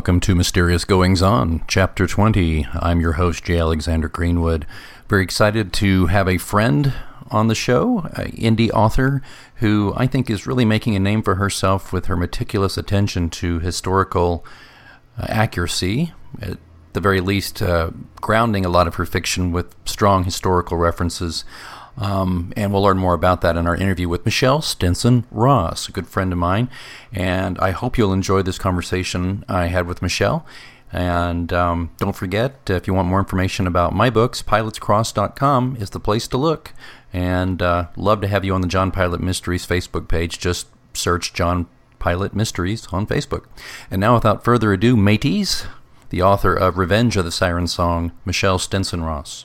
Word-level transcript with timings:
welcome 0.00 0.18
to 0.18 0.34
Mysterious 0.34 0.86
Goings 0.86 1.20
On, 1.20 1.62
Chapter 1.68 2.06
20. 2.06 2.66
I'm 2.72 3.02
your 3.02 3.12
host, 3.12 3.44
J. 3.44 3.58
Alexander 3.58 4.08
Greenwood. 4.08 4.64
Very 5.10 5.22
excited 5.22 5.74
to 5.74 6.06
have 6.06 6.26
a 6.26 6.38
friend 6.38 6.94
on 7.30 7.48
the 7.48 7.54
show, 7.54 8.08
an 8.14 8.32
indie 8.32 8.70
author 8.70 9.20
who 9.56 9.92
I 9.98 10.06
think 10.06 10.30
is 10.30 10.46
really 10.46 10.64
making 10.64 10.96
a 10.96 10.98
name 10.98 11.22
for 11.22 11.34
herself 11.34 11.92
with 11.92 12.06
her 12.06 12.16
meticulous 12.16 12.78
attention 12.78 13.28
to 13.28 13.58
historical 13.58 14.42
uh, 15.18 15.26
accuracy, 15.28 16.14
at 16.40 16.56
the 16.94 17.00
very 17.00 17.20
least, 17.20 17.60
uh, 17.60 17.90
grounding 18.22 18.64
a 18.64 18.70
lot 18.70 18.86
of 18.86 18.94
her 18.94 19.04
fiction 19.04 19.52
with 19.52 19.74
strong 19.84 20.24
historical 20.24 20.78
references. 20.78 21.44
Um, 22.00 22.52
and 22.56 22.72
we'll 22.72 22.82
learn 22.82 22.98
more 22.98 23.12
about 23.12 23.42
that 23.42 23.58
in 23.58 23.66
our 23.66 23.76
interview 23.76 24.08
with 24.08 24.24
Michelle 24.24 24.62
Stinson 24.62 25.26
Ross, 25.30 25.86
a 25.88 25.92
good 25.92 26.08
friend 26.08 26.32
of 26.32 26.38
mine. 26.38 26.70
And 27.12 27.58
I 27.58 27.72
hope 27.72 27.98
you'll 27.98 28.14
enjoy 28.14 28.40
this 28.40 28.58
conversation 28.58 29.44
I 29.48 29.66
had 29.66 29.86
with 29.86 30.00
Michelle. 30.00 30.46
And 30.92 31.52
um, 31.52 31.90
don't 31.98 32.16
forget, 32.16 32.58
if 32.68 32.86
you 32.86 32.94
want 32.94 33.08
more 33.08 33.20
information 33.20 33.66
about 33.66 33.94
my 33.94 34.08
books, 34.08 34.42
pilatescross.com 34.42 35.76
is 35.78 35.90
the 35.90 36.00
place 36.00 36.26
to 36.28 36.38
look. 36.38 36.72
And 37.12 37.60
uh, 37.60 37.88
love 37.96 38.22
to 38.22 38.28
have 38.28 38.44
you 38.44 38.54
on 38.54 38.62
the 38.62 38.66
John 38.66 38.90
Pilate 38.90 39.20
Mysteries 39.20 39.66
Facebook 39.66 40.08
page. 40.08 40.38
Just 40.38 40.68
search 40.94 41.34
John 41.34 41.66
Pilate 42.00 42.34
Mysteries 42.34 42.88
on 42.92 43.06
Facebook. 43.06 43.44
And 43.90 44.00
now, 44.00 44.14
without 44.14 44.42
further 44.42 44.72
ado, 44.72 44.96
mateys, 44.96 45.66
the 46.08 46.22
author 46.22 46.54
of 46.54 46.78
Revenge 46.78 47.16
of 47.16 47.24
the 47.24 47.30
Siren 47.30 47.66
Song, 47.66 48.12
Michelle 48.24 48.58
Stinson 48.58 49.04
Ross. 49.04 49.44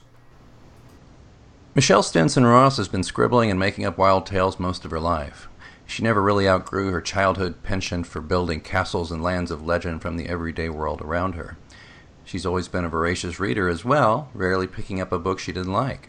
Michelle 1.76 2.04
Stinson 2.04 2.46
Ross 2.46 2.78
has 2.78 2.88
been 2.88 3.04
scribbling 3.04 3.52
and 3.52 3.60
making 3.60 3.84
up 3.84 3.98
wild 3.98 4.26
tales 4.26 4.62
most 4.62 4.86
of 4.86 4.92
her 4.92 5.00
life. 5.00 5.50
She 5.86 6.04
never 6.04 6.22
really 6.22 6.48
outgrew 6.48 6.90
her 6.92 7.02
childhood 7.02 7.64
penchant 7.64 8.08
for 8.08 8.22
building 8.22 8.62
castles 8.62 9.12
and 9.12 9.22
lands 9.22 9.52
of 9.52 9.66
legend 9.66 10.02
from 10.02 10.16
the 10.16 10.30
everyday 10.30 10.70
world 10.70 11.02
around 11.02 11.36
her. 11.36 11.58
She's 12.24 12.46
always 12.46 12.70
been 12.70 12.86
a 12.86 12.90
voracious 12.90 13.42
reader 13.42 13.68
as 13.68 13.84
well, 13.84 14.30
rarely 14.34 14.68
picking 14.68 15.02
up 15.02 15.12
a 15.12 15.20
book 15.20 15.38
she 15.38 15.52
didn't 15.52 15.74
like. 15.74 16.08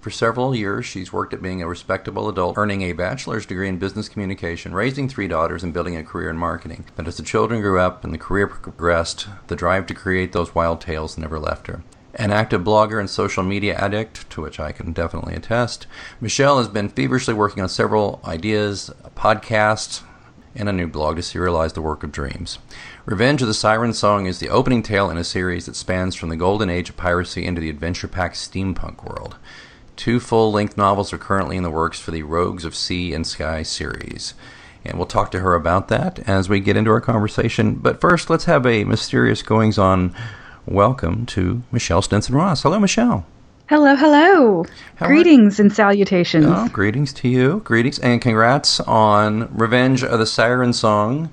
For 0.00 0.10
several 0.10 0.54
years, 0.54 0.86
she's 0.86 1.12
worked 1.12 1.34
at 1.34 1.42
being 1.42 1.60
a 1.60 1.66
respectable 1.66 2.28
adult, 2.28 2.56
earning 2.56 2.82
a 2.82 2.92
bachelor's 2.92 3.46
degree 3.46 3.68
in 3.68 3.80
business 3.80 4.08
communication, 4.08 4.74
raising 4.74 5.08
three 5.08 5.26
daughters, 5.26 5.64
and 5.64 5.74
building 5.74 5.96
a 5.96 6.04
career 6.04 6.30
in 6.30 6.38
marketing. 6.38 6.84
But 6.94 7.08
as 7.08 7.16
the 7.16 7.24
children 7.24 7.60
grew 7.60 7.80
up 7.80 8.04
and 8.04 8.14
the 8.14 8.18
career 8.18 8.46
progressed, 8.46 9.26
the 9.48 9.56
drive 9.56 9.86
to 9.86 9.94
create 9.94 10.30
those 10.30 10.54
wild 10.54 10.80
tales 10.80 11.18
never 11.18 11.40
left 11.40 11.66
her. 11.66 11.82
An 12.16 12.30
active 12.30 12.62
blogger 12.62 13.00
and 13.00 13.10
social 13.10 13.42
media 13.42 13.74
addict, 13.74 14.30
to 14.30 14.40
which 14.40 14.60
I 14.60 14.70
can 14.70 14.92
definitely 14.92 15.34
attest, 15.34 15.86
Michelle 16.20 16.58
has 16.58 16.68
been 16.68 16.88
feverishly 16.88 17.34
working 17.34 17.62
on 17.62 17.68
several 17.68 18.20
ideas, 18.24 18.88
a 19.02 19.10
podcast, 19.10 20.02
and 20.54 20.68
a 20.68 20.72
new 20.72 20.86
blog 20.86 21.16
to 21.16 21.22
serialize 21.22 21.74
the 21.74 21.82
work 21.82 22.04
of 22.04 22.12
dreams. 22.12 22.58
Revenge 23.04 23.42
of 23.42 23.48
the 23.48 23.54
Siren 23.54 23.92
Song 23.92 24.26
is 24.26 24.38
the 24.38 24.48
opening 24.48 24.82
tale 24.82 25.10
in 25.10 25.16
a 25.16 25.24
series 25.24 25.66
that 25.66 25.74
spans 25.74 26.14
from 26.14 26.28
the 26.28 26.36
golden 26.36 26.70
age 26.70 26.88
of 26.88 26.96
piracy 26.96 27.44
into 27.44 27.60
the 27.60 27.70
adventure 27.70 28.06
packed 28.06 28.36
steampunk 28.36 29.04
world. 29.04 29.36
Two 29.96 30.20
full 30.20 30.52
length 30.52 30.76
novels 30.76 31.12
are 31.12 31.18
currently 31.18 31.56
in 31.56 31.62
the 31.64 31.70
works 31.70 31.98
for 31.98 32.12
the 32.12 32.22
Rogues 32.22 32.64
of 32.64 32.76
Sea 32.76 33.12
and 33.12 33.26
Sky 33.26 33.62
series. 33.64 34.34
And 34.84 34.98
we'll 34.98 35.06
talk 35.06 35.30
to 35.32 35.40
her 35.40 35.54
about 35.54 35.88
that 35.88 36.20
as 36.28 36.48
we 36.48 36.60
get 36.60 36.76
into 36.76 36.90
our 36.90 37.00
conversation. 37.00 37.74
But 37.76 38.00
first, 38.00 38.28
let's 38.28 38.44
have 38.44 38.66
a 38.66 38.84
mysterious 38.84 39.42
goings 39.42 39.78
on 39.78 40.14
welcome 40.66 41.26
to 41.26 41.62
Michelle 41.72 42.02
Stinson 42.02 42.34
Ross. 42.34 42.62
Hello, 42.62 42.78
Michelle. 42.78 43.26
Hello, 43.68 43.96
hello. 43.96 44.64
How 44.96 45.06
greetings 45.06 45.58
and 45.58 45.72
salutations. 45.72 46.46
Oh, 46.48 46.68
greetings 46.68 47.12
to 47.14 47.28
you. 47.28 47.60
Greetings 47.60 47.98
and 47.98 48.20
congrats 48.20 48.78
on 48.80 49.54
Revenge 49.56 50.04
of 50.04 50.18
the 50.18 50.26
Siren 50.26 50.74
Song, 50.74 51.30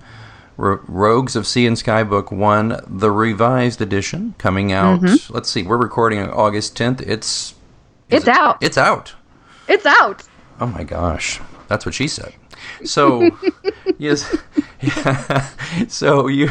R- 0.58 0.80
Rogues 0.88 1.36
of 1.36 1.46
Sea 1.46 1.68
and 1.68 1.78
Sky 1.78 2.04
Book 2.04 2.32
1, 2.32 2.86
the 2.88 3.12
revised 3.12 3.82
edition, 3.82 4.34
coming 4.38 4.72
out. 4.72 5.02
Mm-hmm. 5.02 5.34
Let's 5.34 5.50
see, 5.50 5.64
we're 5.64 5.78
recording 5.78 6.20
on 6.20 6.30
August 6.30 6.78
10th. 6.78 7.02
It's. 7.02 7.56
It's 8.10 8.28
it, 8.28 8.34
out. 8.34 8.58
It's 8.62 8.78
out. 8.78 9.14
It's 9.68 9.86
out. 9.86 10.24
Oh 10.60 10.68
my 10.68 10.84
gosh. 10.84 11.42
That's 11.68 11.86
what 11.86 11.96
she 11.96 12.08
said. 12.08 12.34
So, 12.84 13.30
yes, 13.98 14.36
yeah. 14.82 15.48
so 15.88 16.28
you, 16.28 16.50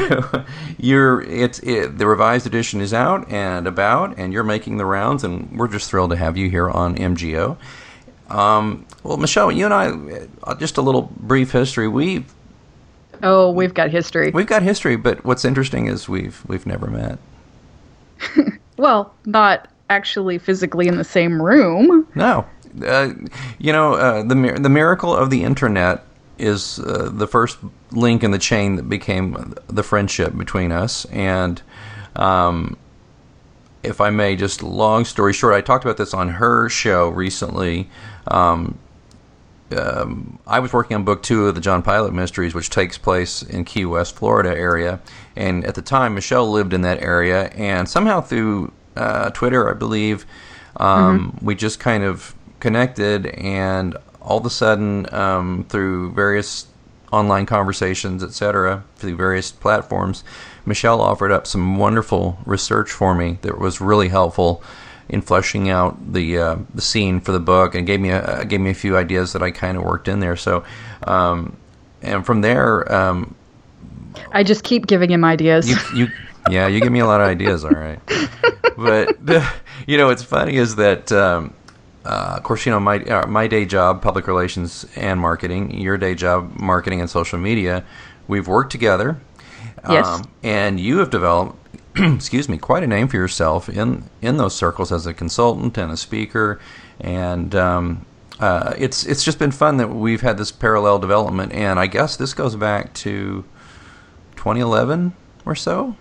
you're 0.79 1.23
it's 1.23 1.59
it, 1.61 1.99
the 1.99 2.07
revised 2.07 2.47
edition 2.47 2.81
is 2.81 2.95
out 2.95 3.31
and 3.31 3.67
about, 3.67 4.19
and 4.19 4.33
you're 4.33 4.45
making 4.45 4.77
the 4.77 4.85
rounds, 4.85 5.25
and 5.25 5.59
we're 5.59 5.69
just 5.69 5.91
thrilled 5.91 6.11
to 6.11 6.17
have 6.17 6.37
you 6.37 6.49
here 6.51 6.71
on 6.71 6.97
MGO. 6.97 7.57
Um, 8.29 8.87
well, 9.03 9.17
Michelle, 9.17 9.51
you 9.51 9.65
and 9.65 9.75
I, 9.75 10.29
uh, 10.45 10.55
just 10.55 10.77
a 10.77 10.83
little 10.83 11.11
brief 11.17 11.51
history. 11.51 11.89
We 11.89 12.25
oh, 13.23 13.51
we've 13.51 13.75
got 13.75 13.91
history. 13.91 14.31
We've 14.31 14.47
got 14.47 14.63
history, 14.63 14.97
but 14.97 15.25
what's 15.25 15.45
interesting 15.45 15.87
is 15.87 16.09
we've 16.09 16.43
we've 16.47 16.67
never 16.67 16.87
met. 16.87 17.19
well, 18.77 19.15
not 19.27 19.69
actually 19.89 20.39
physically 20.39 20.87
in 20.87 20.97
the 20.97 21.05
same 21.05 21.43
room. 21.43 22.07
No, 22.15 22.47
uh, 22.85 23.11
you 23.59 23.73
know, 23.73 23.95
uh, 23.95 24.23
the 24.23 24.59
the 24.61 24.69
miracle 24.69 25.15
of 25.15 25.31
the 25.31 25.45
internet 25.45 26.05
is 26.39 26.79
uh, 26.79 27.11
the 27.13 27.27
first 27.27 27.59
link 27.93 28.25
in 28.25 28.31
the 28.31 28.39
chain 28.39 28.77
that 28.77 28.89
became 28.89 29.55
the 29.69 29.83
friendship 29.83 30.37
between 30.37 30.73
us. 30.73 31.05
And 31.07 31.61
um, 32.17 32.77
if 33.83 34.01
I 34.01 34.11
may, 34.11 34.37
just 34.37 34.63
long 34.63 35.05
story 35.05 35.33
short, 35.33 35.55
I 35.55 35.61
talked 35.61 35.85
about 35.85 35.97
this 35.97 36.15
on 36.15 36.29
her 36.31 36.69
show 36.69 37.09
recently. 37.09 37.89
Um, 38.27 38.79
um, 39.77 40.39
I 40.47 40.59
was 40.59 40.73
working 40.73 40.97
on 40.97 41.05
book 41.05 41.23
two 41.23 41.47
of 41.47 41.55
the 41.55 41.61
John 41.61 41.83
Pilate 41.83 42.13
Mysteries, 42.13 42.55
which 42.55 42.71
takes 42.71 42.99
place 42.99 43.43
in 43.43 43.65
Key 43.65 43.85
West, 43.85 44.17
Florida 44.17 44.51
area. 44.51 45.01
And 45.37 45.65
at 45.65 45.75
the 45.75 45.83
time, 45.83 46.15
Michelle 46.15 46.51
lived 46.51 46.73
in 46.73 46.81
that 46.83 47.03
area. 47.03 47.49
And 47.51 47.89
somehow 47.89 48.21
through 48.21 48.73
uh, 48.97 49.31
Twitter, 49.31 49.71
I 49.71 49.75
believe, 49.75 50.27
um, 50.77 51.33
mm-hmm. 51.33 51.47
we 51.47 51.55
just 51.55 51.79
kind 51.79 52.03
of 52.03 52.35
connected, 52.61 53.27
and 53.27 53.97
all 54.21 54.39
of 54.39 54.47
a 54.47 54.51
sudden, 54.51 55.13
um, 55.15 55.65
through 55.69 56.13
various 56.13 56.67
online 57.13 57.47
conversations, 57.47 58.23
etc., 58.23 58.85
through 58.97 59.17
various 59.17 59.51
platforms, 59.51 60.23
Michelle 60.65 61.01
offered 61.01 61.33
up 61.33 61.47
some 61.47 61.77
wonderful 61.77 62.39
research 62.45 62.91
for 62.91 63.15
me 63.15 63.39
that 63.43 63.59
was 63.59 63.81
really 63.81 64.09
helpful 64.09 64.63
in 65.09 65.21
fleshing 65.21 65.69
out 65.69 66.13
the 66.13 66.39
uh, 66.39 66.57
the 66.75 66.81
scene 66.81 67.21
for 67.21 67.33
the 67.33 67.41
book, 67.41 67.75
and 67.75 67.87
gave 67.87 68.01
me 68.01 68.11
a 68.11 68.45
gave 68.45 68.61
me 68.61 68.71
a 68.71 68.75
few 68.75 68.97
ideas 68.97 69.33
that 69.33 69.43
I 69.43 69.51
kind 69.51 69.77
of 69.77 69.83
worked 69.83 70.07
in 70.07 70.21
there. 70.21 70.37
So, 70.37 70.65
um, 71.05 71.57
and 72.03 72.25
from 72.25 72.43
there, 72.43 72.91
um, 72.93 73.35
I 74.33 74.45
just 74.45 74.63
keep 74.63 74.87
giving 74.87 75.11
him 75.11 75.25
ideas. 75.25 75.69
You, 75.69 75.77
you, 76.05 76.09
yeah, 76.49 76.69
you 76.69 76.81
give 76.81 76.93
me 76.93 77.01
a 77.01 77.07
lot 77.07 77.21
of 77.21 77.27
ideas. 77.27 77.65
All 77.65 77.71
right, 77.71 78.01
but 78.77 79.19
you 79.87 79.99
know, 79.99 80.07
what's 80.07 80.23
funny 80.23 80.57
is 80.57 80.77
that 80.77 81.11
um, 81.11 81.53
uh, 82.05 82.35
of 82.37 82.43
course, 82.43 82.65
you 82.65 82.73
know 82.73 82.81
my 82.81 82.99
uh, 83.05 83.27
my 83.27 83.47
day 83.47 83.65
job, 83.65 84.03
public 84.03 84.27
relations 84.27 84.87
and 84.97 85.21
marketing. 85.21 85.79
Your 85.79 85.99
day 85.99 86.15
job, 86.15 86.57
marketing 86.57 87.01
and 87.01 87.11
social 87.11 87.39
media. 87.39 87.85
We've 88.27 88.49
worked 88.49 88.73
together. 88.73 89.21
Yes. 89.89 90.07
Um, 90.07 90.31
and 90.43 90.81
you 90.81 90.99
have 90.99 91.11
developed, 91.11 91.57
excuse 91.97 92.49
me, 92.49 92.59
quite 92.59 92.83
a 92.83 92.87
name 92.87 93.09
for 93.09 93.17
yourself 93.17 93.69
in 93.69 94.05
in 94.23 94.39
those 94.39 94.55
circles 94.55 94.93
as 94.93 95.07
a 95.07 95.13
consultant 95.13 95.77
and 95.77 95.93
a 95.93 95.97
speaker, 95.97 96.59
and 97.01 97.55
um, 97.55 98.07
uh, 98.39 98.75
it's 98.79 99.05
it's 99.05 99.23
just 99.23 99.39
been 99.39 99.51
fun 99.51 99.77
that 99.77 99.89
we've 99.89 100.23
had 100.23 100.39
this 100.39 100.51
parallel 100.51 100.99
development. 100.99 101.53
And 101.53 101.79
I 101.79 101.87
guess 101.87 102.17
this 102.17 102.33
goes 102.33 102.57
back 102.57 102.95
to 102.95 103.45
2011 104.37 105.15
or 105.45 105.55
so. 105.55 105.97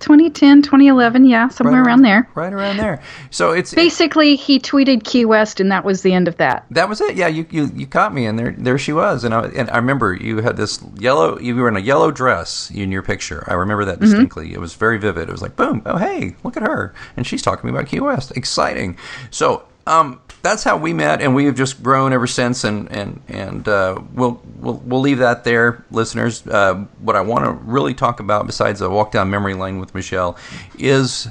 2010, 0.00 0.62
2011, 0.62 1.24
yeah, 1.24 1.48
somewhere 1.48 1.82
right 1.82 1.86
around, 1.86 2.02
there. 2.02 2.28
Right 2.34 2.52
around 2.52 2.78
there. 2.78 3.02
So 3.30 3.52
it's 3.52 3.74
basically 3.74 4.36
he 4.36 4.58
tweeted 4.58 5.04
Key 5.04 5.24
West, 5.24 5.60
and 5.60 5.70
that 5.70 5.84
was 5.84 6.02
the 6.02 6.12
end 6.12 6.26
of 6.26 6.36
that. 6.38 6.66
That 6.70 6.88
was 6.88 7.00
it. 7.00 7.16
Yeah, 7.16 7.28
you 7.28 7.46
you, 7.50 7.70
you 7.74 7.86
caught 7.86 8.12
me, 8.12 8.26
and 8.26 8.38
there 8.38 8.54
there 8.56 8.78
she 8.78 8.92
was, 8.92 9.24
and 9.24 9.34
I 9.34 9.46
and 9.48 9.70
I 9.70 9.76
remember 9.76 10.14
you 10.14 10.38
had 10.38 10.56
this 10.56 10.82
yellow. 10.98 11.38
You 11.38 11.54
were 11.56 11.68
in 11.68 11.76
a 11.76 11.80
yellow 11.80 12.10
dress 12.10 12.70
in 12.70 12.90
your 12.90 13.02
picture. 13.02 13.44
I 13.46 13.54
remember 13.54 13.84
that 13.84 13.96
mm-hmm. 13.96 14.04
distinctly. 14.04 14.46
Mm-hmm. 14.46 14.54
It 14.54 14.60
was 14.60 14.74
very 14.74 14.98
vivid. 14.98 15.28
It 15.28 15.32
was 15.32 15.42
like 15.42 15.56
boom, 15.56 15.82
oh 15.86 15.96
hey, 15.96 16.34
look 16.42 16.56
at 16.56 16.62
her, 16.62 16.94
and 17.16 17.26
she's 17.26 17.42
talking 17.42 17.62
to 17.62 17.66
me 17.66 17.78
about 17.78 17.88
Key 17.88 18.00
West. 18.00 18.36
Exciting. 18.36 18.96
So 19.30 19.64
um, 19.86 20.20
that's 20.42 20.64
how 20.64 20.76
we 20.76 20.92
met, 20.92 21.20
and 21.20 21.34
we 21.34 21.44
have 21.46 21.54
just 21.54 21.82
grown 21.82 22.12
ever 22.12 22.26
since. 22.26 22.64
And 22.64 22.90
and 22.90 23.20
and 23.28 23.68
uh, 23.68 24.00
we'll 24.12 24.40
we'll 24.60 24.76
we'll 24.84 25.00
leave 25.00 25.18
that 25.18 25.44
there, 25.44 25.84
listeners. 25.90 26.46
Uh, 26.46 26.84
what 27.00 27.16
I 27.16 27.20
want 27.20 27.44
to 27.44 27.52
really 27.52 27.94
talk 27.94 28.20
about, 28.20 28.46
besides 28.46 28.80
a 28.80 28.90
walk 28.90 29.12
down 29.12 29.30
memory 29.30 29.54
lane 29.54 29.78
with 29.78 29.94
Michelle, 29.94 30.36
is 30.78 31.28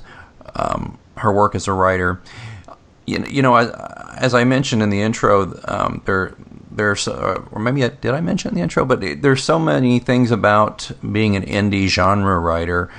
um, 0.55 0.97
her 1.17 1.31
work 1.31 1.55
as 1.55 1.67
a 1.67 1.73
writer. 1.73 2.21
You, 3.05 3.23
you 3.27 3.41
know, 3.41 3.55
as, 3.55 3.69
as 4.17 4.33
I 4.33 4.43
mentioned 4.43 4.83
in 4.83 4.89
the 4.89 5.01
intro, 5.01 5.59
um, 5.65 6.01
there 6.05 6.35
there's 6.71 7.07
uh, 7.07 7.43
or 7.51 7.61
maybe 7.61 7.83
I, 7.83 7.89
did 7.89 8.13
I 8.13 8.21
mention 8.21 8.49
in 8.49 8.55
the 8.55 8.61
intro, 8.61 8.85
but 8.85 9.01
there's 9.21 9.43
so 9.43 9.59
many 9.59 9.99
things 9.99 10.31
about 10.31 10.91
being 11.11 11.35
an 11.35 11.43
indie 11.43 11.87
genre 11.87 12.39
writer. 12.39 12.89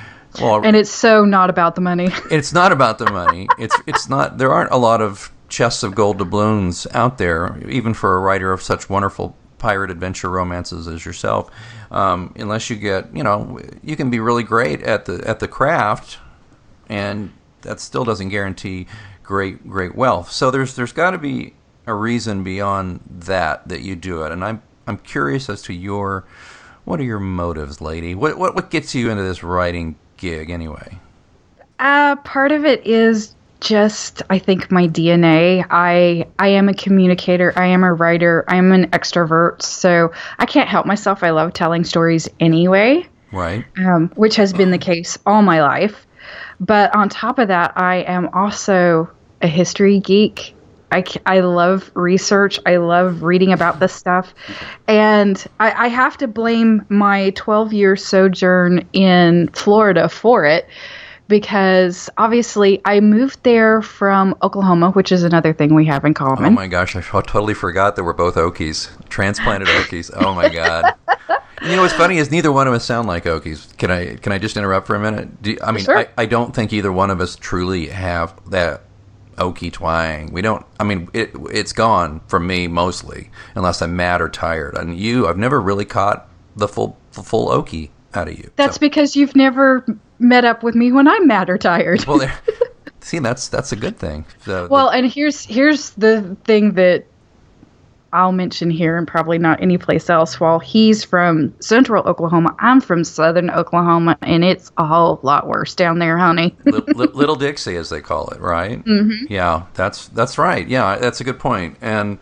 Well, 0.41 0.65
and 0.65 0.77
it's 0.77 0.91
so 0.91 1.25
not 1.25 1.51
about 1.51 1.75
the 1.75 1.81
money. 1.81 2.09
it's 2.31 2.53
not 2.53 2.73
about 2.73 2.99
the 2.99 3.11
money. 3.11 3.49
It's 3.59 3.77
it's 3.87 4.09
not. 4.09 4.39
There 4.39 4.53
aren't 4.53 4.71
a 4.71 4.77
lot 4.77 5.01
of 5.01 5.33
chests 5.49 5.83
of 5.83 5.95
gold 5.97 6.19
doubloons 6.19 6.87
out 6.93 7.19
there, 7.19 7.59
even 7.69 7.95
for 7.95 8.17
a 8.17 8.21
writer 8.21 8.53
of 8.53 8.63
such 8.63 8.89
wonderful 8.89 9.37
pirate 9.61 9.93
adventure 9.93 10.29
romances 10.29 10.89
as 10.89 11.05
yourself, 11.05 11.51
um, 11.93 12.35
unless 12.37 12.69
you 12.69 12.75
get, 12.75 13.15
you 13.15 13.23
know, 13.23 13.61
you 13.85 13.95
can 13.95 14.11
be 14.11 14.19
really 14.19 14.43
great 14.43 14.83
at 14.83 15.05
the 15.05 15.23
at 15.25 15.39
the 15.39 15.47
craft, 15.47 16.19
and 16.89 17.33
that 17.63 17.79
still 17.79 18.05
doesn't 18.05 18.31
guarantee 18.31 18.89
great 19.23 19.69
great 19.69 19.95
wealth. 19.95 20.33
So 20.33 20.51
there's 20.51 20.75
there's 20.75 20.93
got 20.93 21.13
to 21.13 21.19
be 21.19 21.55
a 21.87 21.95
reason 21.95 22.43
beyond 22.43 23.01
that 23.09 23.69
that 23.69 23.83
you 23.83 23.95
do 23.95 24.25
it, 24.25 24.33
and 24.33 24.45
I'm 24.45 24.63
I'm 24.89 24.99
curious 24.99 25.49
as 25.49 25.63
to 25.63 25.73
your 25.73 26.25
what 26.85 26.99
are 26.99 27.05
your 27.05 27.21
motives, 27.21 27.81
lady? 27.81 28.17
What 28.17 28.39
what 28.39 28.57
what 28.57 28.71
gets 28.71 28.95
you 28.95 29.11
into 29.11 29.23
this 29.23 29.45
writing 29.45 29.97
gig 30.17 30.51
anyway? 30.51 30.99
Uh, 31.79 32.17
part 32.17 32.53
of 32.53 32.65
it 32.65 32.87
is 32.87 33.35
just 33.61 34.23
I 34.31 34.39
think 34.39 34.71
my 34.71 34.89
DNA. 34.89 35.65
I 35.69 36.27
I 36.39 36.49
am 36.49 36.69
a 36.69 36.75
communicator. 36.75 37.53
I 37.57 37.67
am 37.67 37.85
a 37.85 37.93
writer. 37.93 38.45
I 38.49 38.57
am 38.57 38.73
an 38.73 38.91
extrovert. 38.91 39.63
So 39.63 40.13
I 40.39 40.47
can't 40.47 40.69
help 40.69 40.87
myself. 40.87 41.23
I 41.23 41.31
love 41.31 41.53
telling 41.53 41.85
stories 41.85 42.29
anyway. 42.41 43.07
Right. 43.33 43.65
Um, 43.79 44.11
which 44.17 44.37
has 44.37 44.53
been 44.53 44.71
the 44.71 44.79
case 44.79 45.19
all 45.25 45.43
my 45.43 45.63
life. 45.63 46.07
But 46.59 46.95
on 46.95 47.09
top 47.09 47.39
of 47.39 47.49
that, 47.49 47.73
I 47.77 47.97
am 47.97 48.29
also 48.35 49.11
a 49.41 49.47
history 49.47 50.01
geek. 50.01 50.55
I, 50.93 51.05
I 51.25 51.41
love 51.41 51.91
research. 51.95 52.59
I 52.67 52.77
love 52.77 53.23
reading 53.23 53.53
about 53.53 53.79
this 53.79 53.93
stuff. 53.93 54.35
And 54.89 55.43
I, 55.61 55.87
I 55.87 55.89
have 55.89 56.19
to 56.19 56.27
blame 56.27 56.85
my 56.89 57.31
12 57.31 57.73
year 57.73 57.97
sojourn 57.97 58.89
in 58.93 59.49
Florida 59.53 60.09
for 60.09 60.45
it 60.45 60.69
because 61.31 62.11
obviously 62.19 62.83
I 62.85 63.01
moved 63.01 63.43
there 63.45 63.81
from 63.81 64.37
Oklahoma, 64.43 64.91
which 64.91 65.11
is 65.13 65.23
another 65.23 65.55
thing 65.55 65.75
we 65.75 65.87
have 65.87 66.05
in 66.05 66.13
common. 66.13 66.45
Oh 66.45 66.51
my 66.51 66.67
gosh, 66.67 66.95
I 66.95 67.01
totally 67.01 67.55
forgot 67.55 67.97
that 67.97 68.05
we're 68.05 68.13
both 68.13 68.35
Okies, 68.35 68.91
transplanted 69.09 69.69
Okies. 69.69 70.11
Oh 70.15 70.35
my 70.35 70.51
god. 70.51 70.95
You 71.63 71.77
know 71.77 71.83
what's 71.83 71.93
funny 71.93 72.17
is 72.17 72.31
neither 72.31 72.51
one 72.51 72.67
of 72.69 72.73
us 72.73 72.87
sound 72.87 73.07
like 73.07 73.25
Okies. 73.25 73.77
Can 73.77 73.91
I 73.91 74.15
can 74.17 74.33
I 74.33 74.39
just 74.39 74.57
interrupt 74.57 74.87
for 74.87 74.95
a 74.97 74.99
minute? 74.99 75.43
Do, 75.43 75.59
I 75.63 75.73
mean, 75.73 75.85
Sure. 75.85 75.99
I, 75.99 76.09
I 76.17 76.25
don't 76.25 76.55
think 76.55 76.73
either 76.73 76.91
one 76.91 77.11
of 77.11 77.21
us 77.21 77.37
truly 77.37 77.89
have 77.89 78.33
that 78.49 78.81
Okie 79.37 79.71
twang. 79.71 80.33
We 80.33 80.41
don't. 80.41 80.65
I 80.81 80.85
mean, 80.85 81.11
it 81.13 81.33
it's 81.53 81.75
gone 81.75 82.23
from 82.29 82.47
me 82.47 82.67
mostly, 82.67 83.31
unless 83.55 83.83
I'm 83.83 83.95
mad 83.95 84.23
or 84.23 84.31
tired. 84.31 84.75
And 84.75 84.97
you, 84.99 85.29
I've 85.29 85.37
never 85.37 85.61
really 85.61 85.85
caught 85.85 86.27
the 86.57 86.67
full 86.67 86.97
the 87.13 87.23
full 87.23 87.49
Okie 87.49 87.91
out 88.15 88.29
of 88.29 88.39
you. 88.39 88.51
That's 88.57 88.77
So- 88.77 88.81
because 88.81 89.15
you've 89.15 89.37
never 89.37 89.85
met 90.21 90.45
up 90.45 90.63
with 90.63 90.75
me 90.77 90.93
when 90.93 91.09
I'm 91.09 91.27
mad 91.27 91.51
or 91.51 91.59
tired. 91.59 92.05
well, 92.07 92.19
there. 92.19 92.39
See, 93.01 93.19
that's 93.19 93.49
that's 93.49 93.73
a 93.73 93.77
good 93.77 93.99
thing. 93.99 94.25
The- 94.45 94.63
the- 94.65 94.69
Well, 94.71 94.89
and 94.91 95.11
here's 95.11 95.45
here's 95.45 95.91
the 95.91 96.37
thing 96.45 96.75
that 96.75 97.07
I'll 98.13 98.33
mention 98.33 98.71
here 98.71 98.99
and 98.99 99.07
probably 99.07 99.39
not 99.39 99.63
anyplace 99.63 100.11
else. 100.11 100.39
While 100.41 100.59
he's 100.59 101.05
from 101.05 101.55
central 101.61 102.03
Oklahoma, 102.05 102.55
I'm 102.59 102.81
from 102.81 103.05
southern 103.05 103.51
Oklahoma, 103.51 104.19
and 104.23 104.45
it's 104.45 104.73
a 104.77 104.85
whole 104.85 105.21
lot 105.23 105.47
worse 105.47 105.75
down 105.77 105.99
there, 106.01 106.19
honey. 106.19 106.55
Li- 106.67 106.83
li- 106.89 107.09
Little 107.15 107.37
Dixie, 107.37 107.77
as 107.77 107.89
they 107.89 108.01
call 108.01 108.29
it, 108.31 108.41
right? 108.41 108.85
Mm-hmm. 108.85 109.33
Yeah, 109.33 109.67
that's 109.75 110.09
that's 110.09 110.39
right. 110.39 110.67
Yeah, 110.69 110.97
that's 110.97 111.21
a 111.21 111.25
good 111.25 111.39
point. 111.39 111.77
And 111.81 112.19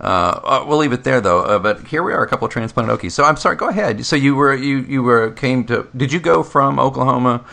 uh, 0.00 0.04
uh, 0.04 0.64
we'll 0.66 0.78
leave 0.78 0.92
it 0.92 1.04
there, 1.04 1.20
though. 1.20 1.40
Uh, 1.40 1.58
but 1.58 1.86
here 1.86 2.02
we 2.02 2.12
are, 2.12 2.22
a 2.22 2.28
couple 2.28 2.46
of 2.46 2.52
transplanted 2.52 2.96
Okies. 2.98 3.12
So 3.12 3.24
I'm 3.24 3.36
sorry. 3.36 3.56
Go 3.56 3.68
ahead. 3.68 4.04
So 4.06 4.16
you 4.16 4.34
were 4.34 4.54
you 4.54 4.78
you 4.78 5.02
were 5.02 5.30
came 5.32 5.64
to? 5.66 5.88
Did 5.96 6.12
you 6.12 6.20
go 6.20 6.42
from 6.42 6.78
Oklahoma 6.78 7.44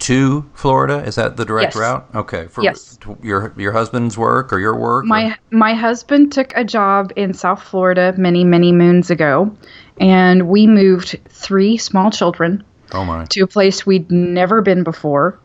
to 0.00 0.44
Florida? 0.54 0.98
Is 1.06 1.14
that 1.14 1.36
the 1.36 1.44
direct 1.44 1.74
Yes. 1.74 1.80
route? 1.80 2.06
Okay. 2.14 2.46
For 2.48 2.62
Yes. 2.62 2.98
your 3.22 3.52
your 3.56 3.72
husband's 3.72 4.18
work 4.18 4.52
or 4.52 4.58
your 4.58 4.76
work? 4.76 5.04
or- 5.04 5.06
My 5.06 5.36
my 5.50 5.74
husband 5.74 6.32
took 6.32 6.52
a 6.56 6.64
job 6.64 7.12
in 7.16 7.32
South 7.34 7.62
Florida 7.62 8.12
many 8.16 8.44
many 8.44 8.72
moons 8.72 9.10
ago, 9.10 9.56
and 9.98 10.48
we 10.48 10.66
moved 10.66 11.18
three 11.28 11.76
small 11.78 12.10
children 12.10 12.62
oh 12.92 13.04
my. 13.04 13.24
to 13.26 13.40
a 13.42 13.46
place 13.46 13.86
we'd 13.86 14.10
never 14.10 14.60
been 14.60 14.82
before. 14.82 15.38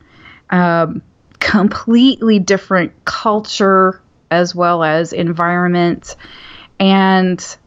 Um, 0.50 1.02
completely 1.40 2.40
different 2.40 2.92
culture 3.06 4.02
as 4.32 4.56
well 4.56 4.84
as 4.84 5.14
environment, 5.14 6.16
and 6.80 7.58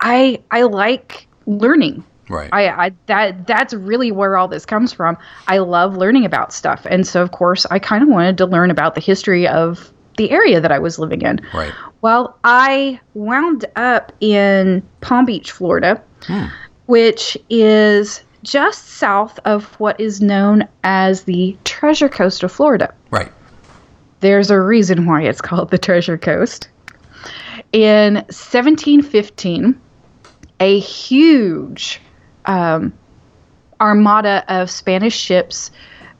I 0.00 0.42
I 0.50 0.62
like 0.62 1.26
learning. 1.46 2.04
Right. 2.28 2.50
I, 2.52 2.68
I 2.68 2.92
that 3.06 3.46
that's 3.46 3.72
really 3.72 4.12
where 4.12 4.36
all 4.36 4.48
this 4.48 4.66
comes 4.66 4.92
from. 4.92 5.16
I 5.46 5.58
love 5.58 5.96
learning 5.96 6.24
about 6.24 6.52
stuff, 6.52 6.86
and 6.88 7.06
so 7.06 7.22
of 7.22 7.30
course 7.30 7.64
I 7.70 7.78
kind 7.78 8.02
of 8.02 8.08
wanted 8.08 8.38
to 8.38 8.46
learn 8.46 8.70
about 8.70 8.94
the 8.94 9.00
history 9.00 9.46
of 9.48 9.92
the 10.18 10.30
area 10.30 10.60
that 10.60 10.72
I 10.72 10.78
was 10.78 10.98
living 10.98 11.22
in. 11.22 11.40
right. 11.54 11.72
Well, 12.02 12.36
I 12.44 13.00
wound 13.14 13.64
up 13.76 14.12
in 14.20 14.82
Palm 15.00 15.24
Beach, 15.24 15.52
Florida, 15.52 16.02
hmm. 16.26 16.46
which 16.86 17.38
is 17.48 18.22
just 18.42 18.88
south 18.88 19.38
of 19.44 19.66
what 19.78 20.00
is 20.00 20.20
known 20.20 20.68
as 20.82 21.24
the 21.24 21.56
Treasure 21.64 22.08
Coast 22.08 22.42
of 22.42 22.50
Florida. 22.50 22.92
There's 24.22 24.52
a 24.52 24.60
reason 24.60 25.04
why 25.04 25.22
it's 25.22 25.40
called 25.42 25.70
the 25.70 25.78
Treasure 25.78 26.16
Coast. 26.16 26.68
In 27.72 28.14
1715, 28.14 29.80
a 30.60 30.78
huge 30.78 32.00
um, 32.46 32.92
armada 33.80 34.44
of 34.48 34.70
Spanish 34.70 35.16
ships 35.16 35.70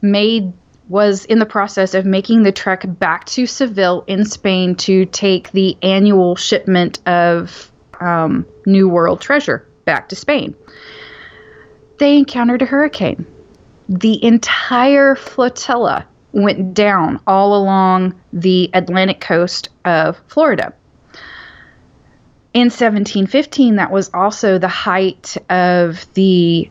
made 0.02 0.52
was 0.88 1.24
in 1.26 1.38
the 1.38 1.46
process 1.46 1.94
of 1.94 2.04
making 2.04 2.42
the 2.42 2.50
trek 2.50 2.84
back 2.86 3.24
to 3.24 3.46
Seville 3.46 4.02
in 4.08 4.24
Spain 4.24 4.74
to 4.74 5.06
take 5.06 5.52
the 5.52 5.78
annual 5.80 6.34
shipment 6.34 6.98
of 7.06 7.70
um, 8.00 8.44
New 8.66 8.88
World 8.88 9.20
treasure 9.20 9.66
back 9.84 10.08
to 10.08 10.16
Spain. 10.16 10.56
They 11.98 12.18
encountered 12.18 12.62
a 12.62 12.66
hurricane. 12.66 13.26
The 13.88 14.22
entire 14.24 15.14
flotilla 15.14 16.08
went 16.32 16.74
down 16.74 17.20
all 17.26 17.56
along 17.56 18.20
the 18.32 18.70
Atlantic 18.74 19.20
coast 19.20 19.68
of 19.84 20.20
Florida. 20.28 20.72
In 22.54 22.66
1715, 22.66 23.76
that 23.76 23.90
was 23.90 24.10
also 24.12 24.58
the 24.58 24.68
height 24.68 25.36
of 25.48 26.12
the 26.14 26.70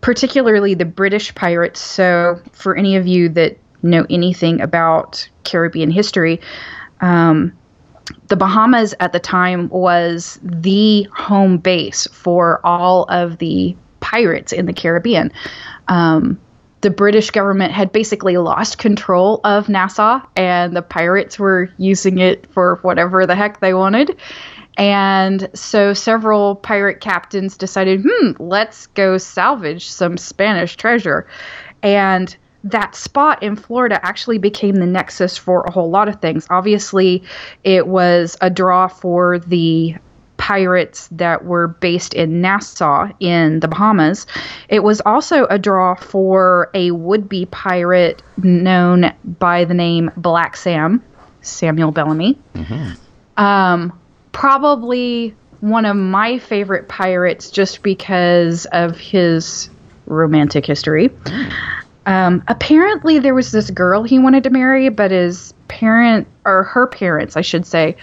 particularly 0.00 0.74
the 0.74 0.84
British 0.84 1.34
pirates. 1.34 1.80
So, 1.80 2.40
for 2.52 2.76
any 2.76 2.96
of 2.96 3.06
you 3.06 3.28
that 3.30 3.58
know 3.82 4.06
anything 4.08 4.60
about 4.60 5.28
Caribbean 5.44 5.90
history, 5.90 6.40
um, 7.00 7.52
the 8.28 8.36
Bahamas 8.36 8.94
at 9.00 9.12
the 9.12 9.20
time 9.20 9.68
was 9.68 10.38
the 10.42 11.06
home 11.14 11.58
base 11.58 12.06
for 12.08 12.64
all 12.64 13.04
of 13.04 13.38
the 13.38 13.76
pirates 14.00 14.52
in 14.52 14.66
the 14.66 14.72
Caribbean. 14.72 15.32
Um, 15.88 16.40
the 16.82 16.90
British 16.90 17.30
government 17.30 17.72
had 17.72 17.92
basically 17.92 18.36
lost 18.36 18.76
control 18.78 19.40
of 19.44 19.68
Nassau, 19.68 20.20
and 20.36 20.76
the 20.76 20.82
pirates 20.82 21.38
were 21.38 21.70
using 21.78 22.18
it 22.18 22.46
for 22.52 22.76
whatever 22.82 23.24
the 23.26 23.34
heck 23.34 23.60
they 23.60 23.72
wanted. 23.72 24.16
And 24.76 25.48
so 25.54 25.94
several 25.94 26.56
pirate 26.56 27.00
captains 27.00 27.56
decided, 27.56 28.04
hmm, 28.06 28.32
let's 28.38 28.86
go 28.88 29.16
salvage 29.18 29.88
some 29.88 30.16
Spanish 30.16 30.76
treasure. 30.76 31.26
And 31.82 32.34
that 32.64 32.94
spot 32.94 33.42
in 33.42 33.56
Florida 33.56 34.04
actually 34.04 34.38
became 34.38 34.76
the 34.76 34.86
nexus 34.86 35.36
for 35.36 35.62
a 35.62 35.70
whole 35.70 35.90
lot 35.90 36.08
of 36.08 36.20
things. 36.20 36.46
Obviously, 36.48 37.22
it 37.64 37.86
was 37.86 38.36
a 38.40 38.50
draw 38.50 38.88
for 38.88 39.38
the 39.40 39.96
pirates 40.42 41.08
that 41.12 41.44
were 41.44 41.68
based 41.68 42.14
in 42.14 42.40
Nassau 42.40 43.08
in 43.20 43.60
the 43.60 43.68
Bahamas. 43.68 44.26
It 44.68 44.82
was 44.82 45.00
also 45.06 45.46
a 45.46 45.56
draw 45.56 45.94
for 45.94 46.68
a 46.74 46.90
would 46.90 47.28
be 47.28 47.46
pirate 47.46 48.24
known 48.38 49.14
by 49.38 49.64
the 49.64 49.72
name 49.72 50.10
Black 50.16 50.56
Sam, 50.56 51.00
Samuel 51.42 51.92
Bellamy. 51.92 52.36
Um, 53.36 53.96
probably 54.32 55.32
one 55.60 55.84
of 55.84 55.94
my 55.96 56.40
favorite 56.40 56.88
pirates 56.88 57.48
just 57.48 57.84
because 57.84 58.66
of 58.72 58.98
his 58.98 59.70
romantic 60.06 60.66
history. 60.66 61.12
Um, 62.04 62.42
apparently, 62.48 63.20
there 63.20 63.34
was 63.34 63.52
this 63.52 63.70
girl 63.70 64.02
he 64.02 64.18
wanted 64.18 64.42
to 64.42 64.50
marry, 64.50 64.88
but 64.88 65.12
his 65.12 65.54
parent, 65.68 66.26
or 66.44 66.64
her 66.64 66.88
parents, 66.88 67.36
I 67.36 67.42
should 67.42 67.64
say, 67.64 67.96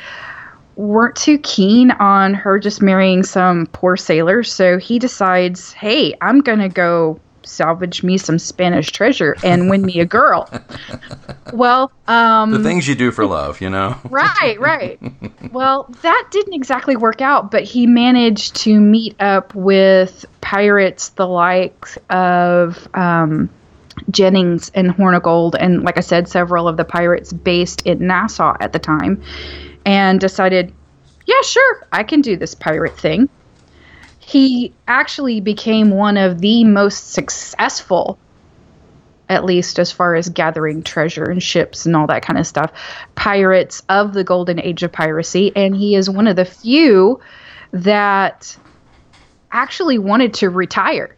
weren't 0.80 1.18
too 1.18 1.38
keen 1.40 1.92
on 1.92 2.34
her 2.34 2.58
just 2.58 2.82
marrying 2.82 3.22
some 3.22 3.68
poor 3.68 3.98
sailor. 3.98 4.44
So 4.44 4.78
he 4.78 4.98
decides, 4.98 5.74
hey, 5.74 6.14
I'm 6.22 6.40
going 6.40 6.60
to 6.60 6.70
go 6.70 7.20
salvage 7.44 8.02
me 8.02 8.18
some 8.18 8.40
Spanish 8.40 8.90
treasure 8.90 9.36
and 9.44 9.70
win 9.70 9.82
me 9.82 10.00
a 10.00 10.06
girl. 10.06 10.50
well, 11.54 11.92
um, 12.08 12.52
The 12.52 12.64
things 12.64 12.88
you 12.88 12.96
do 12.96 13.12
for 13.12 13.26
love, 13.26 13.60
you 13.60 13.70
know. 13.70 13.98
right, 14.10 14.58
right. 14.60 15.00
Well, 15.52 15.94
that 16.02 16.28
didn't 16.32 16.54
exactly 16.54 16.96
work 16.96 17.20
out, 17.20 17.52
but 17.52 17.64
he 17.64 17.86
managed 17.86 18.56
to 18.58 18.80
meet 18.80 19.20
up 19.20 19.54
with 19.54 20.26
pirates 20.40 21.10
the 21.10 21.28
likes 21.28 21.98
of 22.10 22.88
um, 22.94 23.50
Jennings 24.10 24.72
and 24.74 24.92
Hornigold, 24.92 25.56
and 25.60 25.84
like 25.84 25.98
I 25.98 26.02
said, 26.02 26.30
several 26.30 26.70
of 26.70 26.78
the 26.78 26.86
pirates 26.86 27.34
based 27.34 27.82
in 27.82 28.08
Nassau 28.08 28.56
at 28.62 28.72
the 28.72 28.80
time, 28.80 29.22
and 29.90 30.20
decided, 30.20 30.72
yeah, 31.26 31.42
sure, 31.42 31.88
I 31.92 32.04
can 32.04 32.22
do 32.22 32.38
this 32.38 32.54
pirate 32.54 32.96
thing. 32.96 33.28
He 34.20 34.72
actually 34.88 35.42
became 35.42 35.90
one 35.90 36.16
of 36.16 36.42
the 36.42 36.64
most 36.64 37.12
successful, 37.12 38.20
at 39.30 39.46
least 39.46 39.80
as 39.80 39.92
far 39.92 40.14
as 40.14 40.30
gathering 40.30 40.84
treasure 40.84 41.24
and 41.24 41.42
ships 41.42 41.88
and 41.88 41.96
all 41.96 42.06
that 42.06 42.22
kind 42.22 42.38
of 42.38 42.46
stuff, 42.46 42.72
pirates 43.16 43.82
of 43.90 44.14
the 44.14 44.24
golden 44.24 44.60
age 44.62 44.84
of 44.84 44.92
piracy. 44.92 45.52
And 45.56 45.76
he 45.76 45.96
is 45.96 46.08
one 46.08 46.28
of 46.28 46.36
the 46.36 46.46
few 46.46 47.20
that 47.72 48.56
actually 49.52 49.98
wanted 49.98 50.34
to 50.36 50.50
retire. 50.50 51.16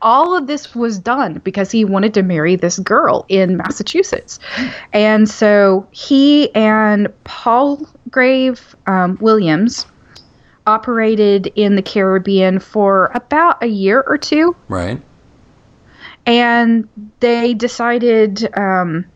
All 0.00 0.36
of 0.36 0.46
this 0.46 0.74
was 0.74 0.98
done 0.98 1.34
because 1.44 1.70
he 1.70 1.84
wanted 1.84 2.14
to 2.14 2.22
marry 2.22 2.56
this 2.56 2.78
girl 2.78 3.26
in 3.28 3.56
Massachusetts. 3.56 4.38
And 4.92 5.28
so 5.28 5.86
he 5.90 6.54
and 6.54 7.08
Paulsgrave 7.24 8.60
um, 8.86 9.18
Williams 9.20 9.86
operated 10.66 11.50
in 11.54 11.76
the 11.76 11.82
Caribbean 11.82 12.58
for 12.58 13.10
about 13.14 13.62
a 13.62 13.66
year 13.66 14.04
or 14.06 14.18
two. 14.18 14.54
Right. 14.68 15.00
And 16.26 16.88
they 17.20 17.54
decided 17.54 18.48
um, 18.56 19.06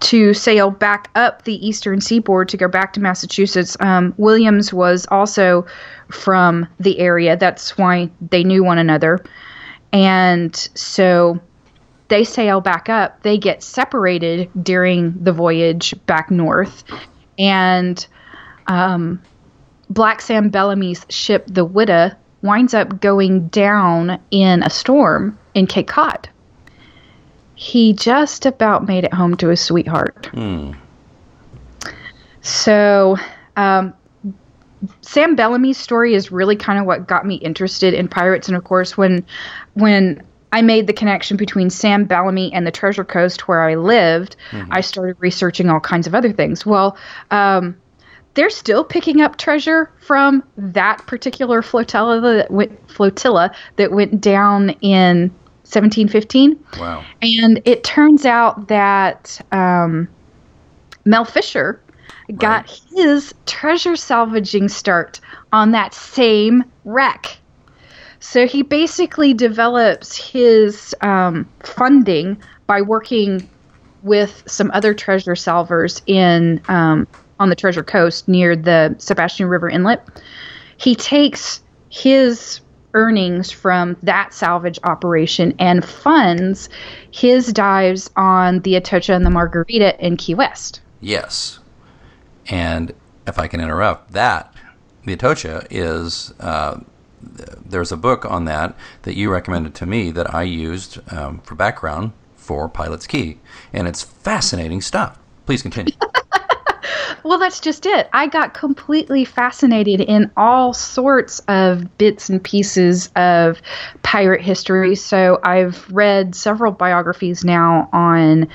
to 0.00 0.34
sail 0.34 0.70
back 0.70 1.10
up 1.14 1.44
the 1.44 1.64
eastern 1.66 2.00
seaboard 2.00 2.48
to 2.48 2.56
go 2.56 2.66
back 2.66 2.92
to 2.94 3.00
Massachusetts. 3.00 3.76
Um, 3.78 4.14
Williams 4.16 4.72
was 4.72 5.06
also 5.12 5.64
from 6.12 6.66
the 6.78 6.98
area. 6.98 7.36
That's 7.36 7.76
why 7.76 8.10
they 8.20 8.44
knew 8.44 8.64
one 8.64 8.78
another. 8.78 9.24
And 9.92 10.54
so 10.74 11.40
they 12.08 12.24
sail 12.24 12.60
back 12.60 12.88
up. 12.88 13.22
They 13.22 13.38
get 13.38 13.62
separated 13.62 14.50
during 14.62 15.22
the 15.22 15.32
voyage 15.32 15.94
back 16.06 16.30
north. 16.30 16.84
And 17.38 18.06
um, 18.66 19.22
Black 19.90 20.20
Sam 20.20 20.50
Bellamy's 20.50 21.04
ship, 21.08 21.46
the 21.48 21.66
Whydah, 21.66 22.16
winds 22.42 22.74
up 22.74 23.00
going 23.00 23.48
down 23.48 24.20
in 24.30 24.62
a 24.62 24.70
storm 24.70 25.38
in 25.54 25.66
Cape 25.66 25.86
Cod 25.86 26.28
he 27.62 27.92
just 27.92 28.44
about 28.44 28.88
made 28.88 29.04
it 29.04 29.14
home 29.14 29.36
to 29.36 29.46
his 29.46 29.60
sweetheart. 29.60 30.28
Hmm. 30.32 30.72
So, 32.40 33.16
um, 33.56 33.94
Sam 35.00 35.36
Bellamy's 35.36 35.78
story 35.78 36.14
is 36.14 36.32
really 36.32 36.56
kind 36.56 36.78
of 36.78 36.86
what 36.86 37.06
got 37.06 37.26
me 37.26 37.36
interested 37.36 37.94
in 37.94 38.08
pirates, 38.08 38.48
and 38.48 38.56
of 38.56 38.64
course, 38.64 38.96
when 38.96 39.24
when 39.74 40.22
I 40.52 40.62
made 40.62 40.86
the 40.86 40.92
connection 40.92 41.36
between 41.36 41.70
Sam 41.70 42.04
Bellamy 42.04 42.52
and 42.52 42.66
the 42.66 42.70
Treasure 42.70 43.04
Coast 43.04 43.48
where 43.48 43.62
I 43.62 43.74
lived, 43.74 44.36
mm-hmm. 44.50 44.70
I 44.70 44.82
started 44.82 45.16
researching 45.18 45.70
all 45.70 45.80
kinds 45.80 46.06
of 46.06 46.14
other 46.14 46.32
things. 46.32 46.66
Well, 46.66 46.96
um, 47.30 47.76
they're 48.34 48.50
still 48.50 48.84
picking 48.84 49.20
up 49.20 49.36
treasure 49.36 49.90
from 50.00 50.42
that 50.56 51.06
particular 51.06 51.62
flotilla 51.62 52.20
that 52.20 52.50
went, 52.50 52.90
flotilla 52.90 53.54
that 53.76 53.92
went 53.92 54.20
down 54.20 54.70
in 54.80 55.30
1715. 55.64 56.58
Wow. 56.78 57.04
And 57.22 57.60
it 57.64 57.84
turns 57.84 58.26
out 58.26 58.68
that 58.68 59.40
um, 59.52 60.08
Mel 61.04 61.24
Fisher 61.24 61.80
got 62.36 62.68
right. 62.68 62.80
his 62.96 63.34
treasure 63.46 63.96
salvaging 63.96 64.68
start 64.68 65.20
on 65.52 65.72
that 65.72 65.94
same 65.94 66.64
wreck. 66.84 67.38
So 68.20 68.46
he 68.46 68.62
basically 68.62 69.34
develops 69.34 70.16
his 70.16 70.94
um, 71.00 71.48
funding 71.60 72.40
by 72.66 72.80
working 72.80 73.48
with 74.02 74.42
some 74.46 74.70
other 74.72 74.94
treasure 74.94 75.36
salvers 75.36 76.02
in 76.06 76.60
um, 76.68 77.06
on 77.40 77.48
the 77.48 77.56
Treasure 77.56 77.82
Coast 77.82 78.28
near 78.28 78.54
the 78.54 78.94
Sebastian 78.98 79.48
River 79.48 79.68
Inlet. 79.68 80.00
He 80.76 80.94
takes 80.94 81.62
his 81.90 82.60
earnings 82.94 83.50
from 83.50 83.96
that 84.02 84.32
salvage 84.32 84.78
operation 84.84 85.54
and 85.58 85.84
funds 85.84 86.68
his 87.10 87.52
dives 87.52 88.10
on 88.16 88.60
the 88.60 88.74
Atocha 88.74 89.14
and 89.14 89.26
the 89.26 89.30
Margarita 89.30 89.98
in 90.04 90.16
Key 90.16 90.34
West. 90.34 90.80
Yes. 91.00 91.58
And 92.48 92.94
if 93.26 93.38
I 93.38 93.48
can 93.48 93.60
interrupt, 93.60 94.12
that, 94.12 94.52
the 95.04 95.16
Atocha 95.16 95.66
is, 95.70 96.32
uh, 96.40 96.80
there's 97.20 97.92
a 97.92 97.96
book 97.96 98.24
on 98.24 98.44
that 98.46 98.76
that 99.02 99.16
you 99.16 99.30
recommended 99.30 99.74
to 99.76 99.86
me 99.86 100.10
that 100.10 100.32
I 100.34 100.42
used 100.42 101.00
um, 101.12 101.40
for 101.40 101.54
background 101.54 102.12
for 102.36 102.68
Pilate's 102.68 103.06
Key. 103.06 103.38
And 103.72 103.86
it's 103.86 104.02
fascinating 104.02 104.80
stuff. 104.80 105.18
Please 105.46 105.62
continue. 105.62 105.94
well, 107.24 107.38
that's 107.38 107.60
just 107.60 107.86
it. 107.86 108.08
I 108.12 108.26
got 108.26 108.54
completely 108.54 109.24
fascinated 109.24 110.00
in 110.00 110.30
all 110.36 110.72
sorts 110.72 111.40
of 111.48 111.96
bits 111.98 112.28
and 112.28 112.42
pieces 112.42 113.10
of 113.16 113.60
pirate 114.02 114.42
history. 114.42 114.94
So 114.94 115.38
I've 115.42 115.90
read 115.90 116.34
several 116.34 116.72
biographies 116.72 117.44
now 117.44 117.88
on 117.92 118.48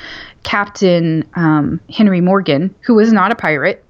Captain 0.44 1.28
um, 1.36 1.80
Henry 1.90 2.22
Morgan, 2.22 2.74
who 2.82 2.96
was 2.96 3.12
not 3.12 3.32
a 3.32 3.36
pirate. 3.36 3.84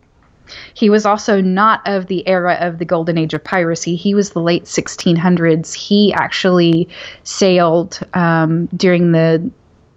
He 0.73 0.89
was 0.89 1.05
also 1.05 1.41
not 1.41 1.85
of 1.85 2.07
the 2.07 2.27
era 2.27 2.57
of 2.59 2.77
the 2.79 2.85
golden 2.85 3.17
age 3.17 3.33
of 3.33 3.43
piracy. 3.43 3.95
He 3.95 4.13
was 4.13 4.31
the 4.31 4.41
late 4.41 4.63
1600s. 4.63 5.73
He 5.73 6.13
actually 6.13 6.87
sailed 7.23 7.99
um, 8.13 8.67
during 8.67 9.11
the 9.11 9.51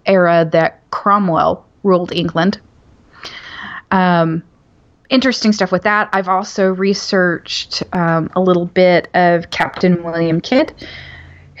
era 0.05 0.47
that 0.51 0.89
Cromwell 0.91 1.65
ruled 1.83 2.11
England. 2.11 2.59
Um, 3.91 4.43
interesting 5.09 5.51
stuff 5.51 5.71
with 5.71 5.83
that. 5.83 6.09
I've 6.13 6.29
also 6.29 6.69
researched 6.69 7.83
um, 7.93 8.31
a 8.35 8.41
little 8.41 8.65
bit 8.65 9.09
of 9.13 9.51
Captain 9.51 10.03
William 10.03 10.41
Kidd, 10.41 10.73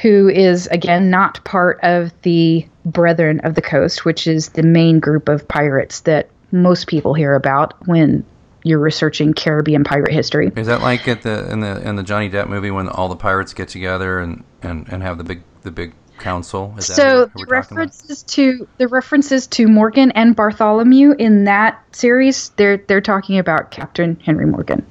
who 0.01 0.29
is, 0.29 0.67
again, 0.67 1.09
not 1.09 1.43
part 1.43 1.79
of 1.83 2.11
the 2.23 2.65
Brethren 2.85 3.41
of 3.41 3.55
the 3.55 3.61
Coast, 3.61 4.05
which 4.05 4.25
is 4.25 4.49
the 4.49 4.63
main 4.63 4.99
group 4.99 5.29
of 5.29 5.47
pirates 5.47 6.01
that 6.01 6.29
most 6.51 6.87
people 6.87 7.13
hear 7.13 7.35
about 7.35 7.75
when 7.87 8.25
you're 8.63 8.79
researching 8.79 9.33
Caribbean 9.33 9.83
pirate 9.83 10.11
history. 10.11 10.51
Is 10.55 10.67
that 10.67 10.81
like 10.81 11.07
at 11.07 11.21
the 11.23 11.51
in 11.51 11.61
the 11.61 11.87
in 11.87 11.95
the 11.95 12.03
Johnny 12.03 12.29
Depp 12.29 12.47
movie 12.47 12.71
when 12.71 12.87
all 12.87 13.07
the 13.07 13.15
pirates 13.15 13.53
get 13.53 13.69
together 13.69 14.19
and, 14.19 14.43
and, 14.61 14.87
and 14.91 15.01
have 15.03 15.17
the 15.17 15.23
big 15.23 15.43
the 15.63 15.71
big 15.71 15.93
council? 16.21 16.73
Is 16.77 16.87
so 16.87 17.25
the 17.35 17.45
references 17.47 18.23
to 18.23 18.67
the 18.77 18.87
references 18.87 19.47
to 19.47 19.67
Morgan 19.67 20.11
and 20.11 20.35
Bartholomew 20.35 21.13
in 21.17 21.45
that 21.45 21.83
series, 21.91 22.49
they're 22.49 22.77
they're 22.77 23.01
talking 23.01 23.37
about 23.37 23.71
Captain 23.71 24.19
Henry 24.23 24.45
Morgan. 24.45 24.85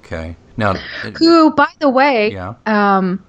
Okay. 0.00 0.36
Now, 0.56 0.74
who, 1.18 1.50
by 1.50 1.68
the 1.80 1.90
way, 1.90 2.32
yeah. 2.32 2.54
um, 2.64 3.22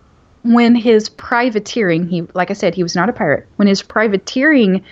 when 0.44 0.76
his 0.76 1.10
privateering, 1.10 2.08
he 2.08 2.22
like 2.34 2.52
I 2.52 2.54
said, 2.54 2.76
he 2.76 2.84
was 2.84 2.96
not 2.96 3.10
a 3.10 3.14
pirate. 3.14 3.48
When 3.56 3.68
his 3.68 3.82
privateering 3.82 4.84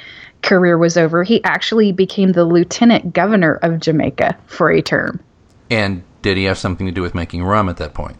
career 0.41 0.77
was 0.77 0.97
over, 0.97 1.23
he 1.23 1.43
actually 1.43 1.91
became 1.91 2.31
the 2.31 2.45
lieutenant 2.45 3.13
governor 3.13 3.55
of 3.61 3.79
Jamaica 3.79 4.37
for 4.47 4.71
a 4.71 4.81
term. 4.81 5.19
And 5.69 6.03
did 6.21 6.37
he 6.37 6.45
have 6.45 6.57
something 6.57 6.85
to 6.87 6.91
do 6.91 7.01
with 7.01 7.15
making 7.15 7.43
rum 7.43 7.69
at 7.69 7.77
that 7.77 7.93
point? 7.93 8.17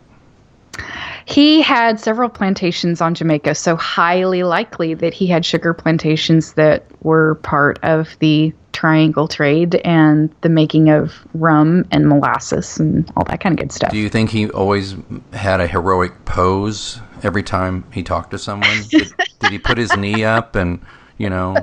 He 1.26 1.62
had 1.62 2.00
several 2.00 2.30
plantations 2.30 3.02
on 3.02 3.16
Jamaica, 3.16 3.56
so 3.56 3.76
highly 3.76 4.44
likely 4.44 4.94
that 4.94 5.14
he 5.14 5.28
had 5.28 5.44
sugar 5.46 5.74
plantations 5.74 6.54
that 6.54 6.86
were 7.02 7.36
part 7.36 7.80
of 7.84 8.16
the 8.20 8.54
triangle 8.74 9.28
trade 9.28 9.76
and 9.86 10.30
the 10.42 10.50
making 10.50 10.90
of 10.90 11.14
rum 11.34 11.86
and 11.92 12.08
molasses 12.08 12.78
and 12.78 13.12
all 13.16 13.24
that 13.26 13.40
kind 13.40 13.58
of 13.58 13.64
good 13.64 13.72
stuff. 13.72 13.92
Do 13.92 13.98
you 13.98 14.10
think 14.10 14.30
he 14.30 14.50
always 14.50 14.96
had 15.34 15.62
a 15.62 15.68
heroic 15.68 16.26
pose 16.26 17.00
every 17.24 17.42
time 17.42 17.86
he 17.92 18.04
talked 18.04 18.32
to 18.32 18.38
someone? 18.38 18.84
did, 18.90 19.12
did 19.40 19.52
he 19.52 19.58
put 19.58 19.78
his 19.78 19.96
knee 19.96 20.24
up 20.24 20.56
and, 20.56 20.80
you 21.18 21.30
know, 21.30 21.56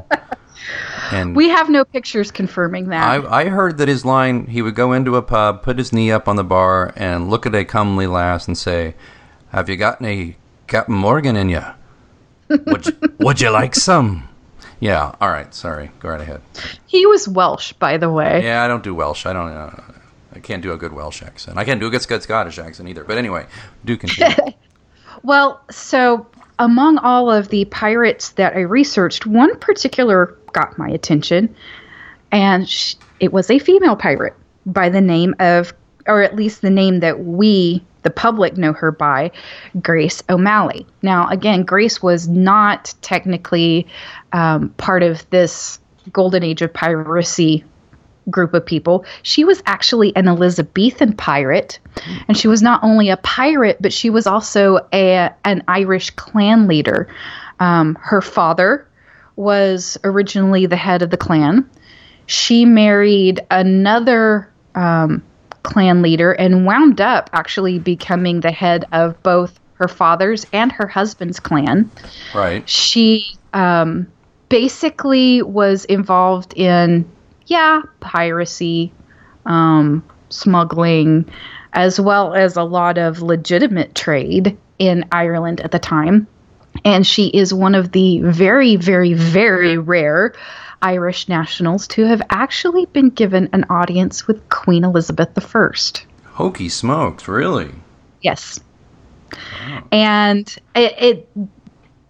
and 1.12 1.36
we 1.36 1.48
have 1.50 1.68
no 1.68 1.84
pictures 1.84 2.30
confirming 2.30 2.88
that. 2.88 3.04
I, 3.04 3.42
I, 3.42 3.48
heard 3.48 3.78
that 3.78 3.88
his 3.88 4.04
line: 4.04 4.46
he 4.46 4.62
would 4.62 4.74
go 4.74 4.92
into 4.92 5.16
a 5.16 5.22
pub, 5.22 5.62
put 5.62 5.76
his 5.76 5.92
knee 5.92 6.10
up 6.10 6.28
on 6.28 6.36
the 6.36 6.44
bar, 6.44 6.92
and 6.96 7.28
look 7.28 7.44
at 7.46 7.54
a 7.54 7.64
comely 7.64 8.06
lass 8.06 8.46
and 8.46 8.56
say, 8.56 8.94
have 9.52 9.68
you 9.68 9.76
got 9.76 10.00
any 10.02 10.36
Captain 10.66 10.94
Morgan 10.94 11.36
in 11.36 11.48
you? 11.48 11.62
Would 12.48 12.86
you, 12.86 12.96
would 13.20 13.40
you 13.40 13.50
like 13.50 13.74
some? 13.74 14.28
Yeah. 14.80 15.14
All 15.20 15.30
right. 15.30 15.54
Sorry. 15.54 15.90
Go 16.00 16.08
right 16.08 16.20
ahead. 16.20 16.40
He 16.86 17.06
was 17.06 17.28
Welsh, 17.28 17.72
by 17.74 17.98
the 17.98 18.10
way. 18.10 18.42
Yeah, 18.42 18.64
I 18.64 18.68
don't 18.68 18.82
do 18.82 18.94
Welsh. 18.94 19.26
I 19.26 19.32
don't. 19.32 19.50
Uh, 19.50 19.80
I 20.34 20.40
can't 20.40 20.62
do 20.62 20.72
a 20.72 20.76
good 20.76 20.92
Welsh 20.92 21.22
accent. 21.22 21.58
I 21.58 21.64
can't 21.64 21.78
do 21.78 21.86
a 21.86 21.90
good, 21.90 22.02
Scottish 22.22 22.58
accent 22.58 22.88
either. 22.88 23.04
But 23.04 23.18
anyway, 23.18 23.46
do 23.84 23.96
continue. 23.96 24.34
well, 25.22 25.60
so 25.70 26.26
among 26.58 26.98
all 26.98 27.30
of 27.30 27.48
the 27.48 27.66
pirates 27.66 28.30
that 28.30 28.56
I 28.56 28.60
researched, 28.60 29.26
one 29.26 29.58
particular 29.58 30.36
got 30.52 30.78
my 30.78 30.88
attention, 30.88 31.54
and 32.30 32.68
she, 32.68 32.96
it 33.20 33.32
was 33.32 33.50
a 33.50 33.58
female 33.58 33.96
pirate 33.96 34.34
by 34.64 34.88
the 34.88 35.00
name 35.00 35.34
of, 35.38 35.74
or 36.06 36.22
at 36.22 36.34
least 36.34 36.62
the 36.62 36.70
name 36.70 37.00
that 37.00 37.24
we 37.24 37.84
the 38.02 38.10
public 38.10 38.56
know 38.56 38.72
her 38.72 38.92
by, 38.92 39.30
Grace 39.80 40.22
O'Malley. 40.28 40.86
Now, 41.02 41.28
again, 41.28 41.62
Grace 41.62 42.02
was 42.02 42.28
not 42.28 42.94
technically 43.02 43.86
um, 44.32 44.70
part 44.70 45.02
of 45.02 45.28
this 45.30 45.78
golden 46.12 46.42
age 46.42 46.62
of 46.62 46.72
piracy 46.72 47.64
group 48.30 48.54
of 48.54 48.64
people. 48.64 49.04
She 49.22 49.44
was 49.44 49.62
actually 49.66 50.14
an 50.16 50.28
Elizabethan 50.28 51.14
pirate, 51.14 51.78
and 52.28 52.36
she 52.36 52.48
was 52.48 52.62
not 52.62 52.82
only 52.82 53.10
a 53.10 53.16
pirate, 53.16 53.78
but 53.80 53.92
she 53.92 54.10
was 54.10 54.26
also 54.26 54.86
a 54.92 55.30
an 55.44 55.62
Irish 55.68 56.10
clan 56.10 56.68
leader. 56.68 57.08
Um, 57.60 57.96
her 58.00 58.20
father 58.20 58.86
was 59.36 59.98
originally 60.04 60.66
the 60.66 60.76
head 60.76 61.02
of 61.02 61.10
the 61.10 61.16
clan. 61.16 61.68
She 62.26 62.64
married 62.64 63.40
another 63.50 64.48
um, 64.74 65.22
clan 65.62 66.02
leader 66.02 66.32
and 66.32 66.66
wound 66.66 67.00
up 67.00 67.30
actually 67.32 67.78
becoming 67.78 68.40
the 68.40 68.52
head 68.52 68.84
of 68.92 69.22
both 69.22 69.58
her 69.74 69.88
father's 69.88 70.46
and 70.52 70.70
her 70.72 70.86
husband's 70.86 71.40
clan. 71.40 71.90
Right. 72.34 72.68
She 72.68 73.36
um, 73.52 74.10
basically 74.48 75.42
was 75.42 75.84
involved 75.84 76.54
in, 76.54 77.10
yeah, 77.46 77.82
piracy, 78.00 78.92
um, 79.46 80.04
smuggling, 80.28 81.30
as 81.72 81.98
well 82.00 82.34
as 82.34 82.56
a 82.56 82.62
lot 82.62 82.98
of 82.98 83.22
legitimate 83.22 83.94
trade 83.94 84.56
in 84.78 85.04
Ireland 85.10 85.60
at 85.60 85.70
the 85.70 85.78
time. 85.78 86.26
And 86.84 87.06
she 87.06 87.28
is 87.28 87.52
one 87.52 87.74
of 87.74 87.92
the 87.92 88.20
very, 88.20 88.76
very, 88.76 89.14
very 89.14 89.78
rare 89.78 90.34
Irish 90.82 91.28
nationals 91.28 91.86
to 91.88 92.04
have 92.06 92.22
actually 92.30 92.86
been 92.86 93.10
given 93.10 93.48
an 93.52 93.64
audience 93.70 94.26
with 94.26 94.48
Queen 94.48 94.84
Elizabeth 94.84 95.30
I. 95.38 95.70
Hokey 96.24 96.68
smokes, 96.68 97.28
really? 97.28 97.70
Yes. 98.20 98.60
And 99.90 100.54
it, 100.74 100.94
it 100.98 101.28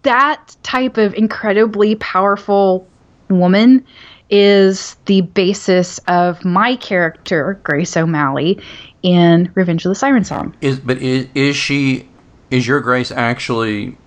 that 0.03 0.55
type 0.63 0.97
of 0.97 1.13
incredibly 1.13 1.95
powerful 1.95 2.87
woman 3.29 3.85
is 4.29 4.95
the 5.05 5.21
basis 5.21 5.99
of 6.07 6.43
my 6.43 6.75
character, 6.75 7.59
Grace 7.63 7.95
O'Malley, 7.95 8.59
in 9.01 9.51
Revenge 9.55 9.85
of 9.85 9.89
the 9.89 9.95
Siren 9.95 10.23
Song. 10.23 10.55
Is 10.61 10.79
but 10.79 10.97
is, 10.97 11.27
is 11.35 11.55
she 11.55 12.09
is 12.49 12.67
your 12.67 12.79
Grace 12.79 13.11
actually 13.11 13.97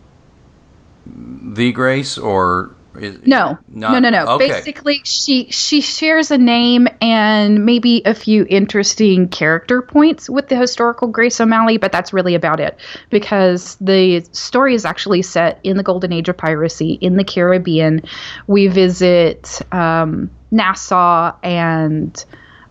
the 1.06 1.72
Grace 1.72 2.18
or 2.18 2.75
is, 2.98 3.26
No, 3.26 3.58
not- 3.68 3.92
no, 3.92 3.98
no, 3.98 4.10
no. 4.10 4.26
Okay. 4.34 4.48
Basically, 4.48 5.00
she 5.04 5.50
she 5.50 5.80
shares 5.80 6.30
a 6.30 6.38
name 6.38 6.88
and 7.00 7.64
maybe 7.64 8.02
a 8.04 8.14
few 8.14 8.46
interesting 8.48 9.28
character 9.28 9.82
points 9.82 10.28
with 10.28 10.48
the 10.48 10.56
historical 10.56 11.08
Grace 11.08 11.40
O'Malley, 11.40 11.76
but 11.76 11.92
that's 11.92 12.12
really 12.12 12.34
about 12.34 12.60
it. 12.60 12.78
Because 13.10 13.76
the 13.80 14.26
story 14.32 14.74
is 14.74 14.84
actually 14.84 15.22
set 15.22 15.60
in 15.62 15.76
the 15.76 15.82
golden 15.82 16.12
age 16.12 16.28
of 16.28 16.36
piracy 16.36 16.92
in 17.00 17.16
the 17.16 17.24
Caribbean. 17.24 18.02
We 18.46 18.68
visit 18.68 19.60
um, 19.72 20.30
Nassau 20.50 21.32
and 21.42 22.24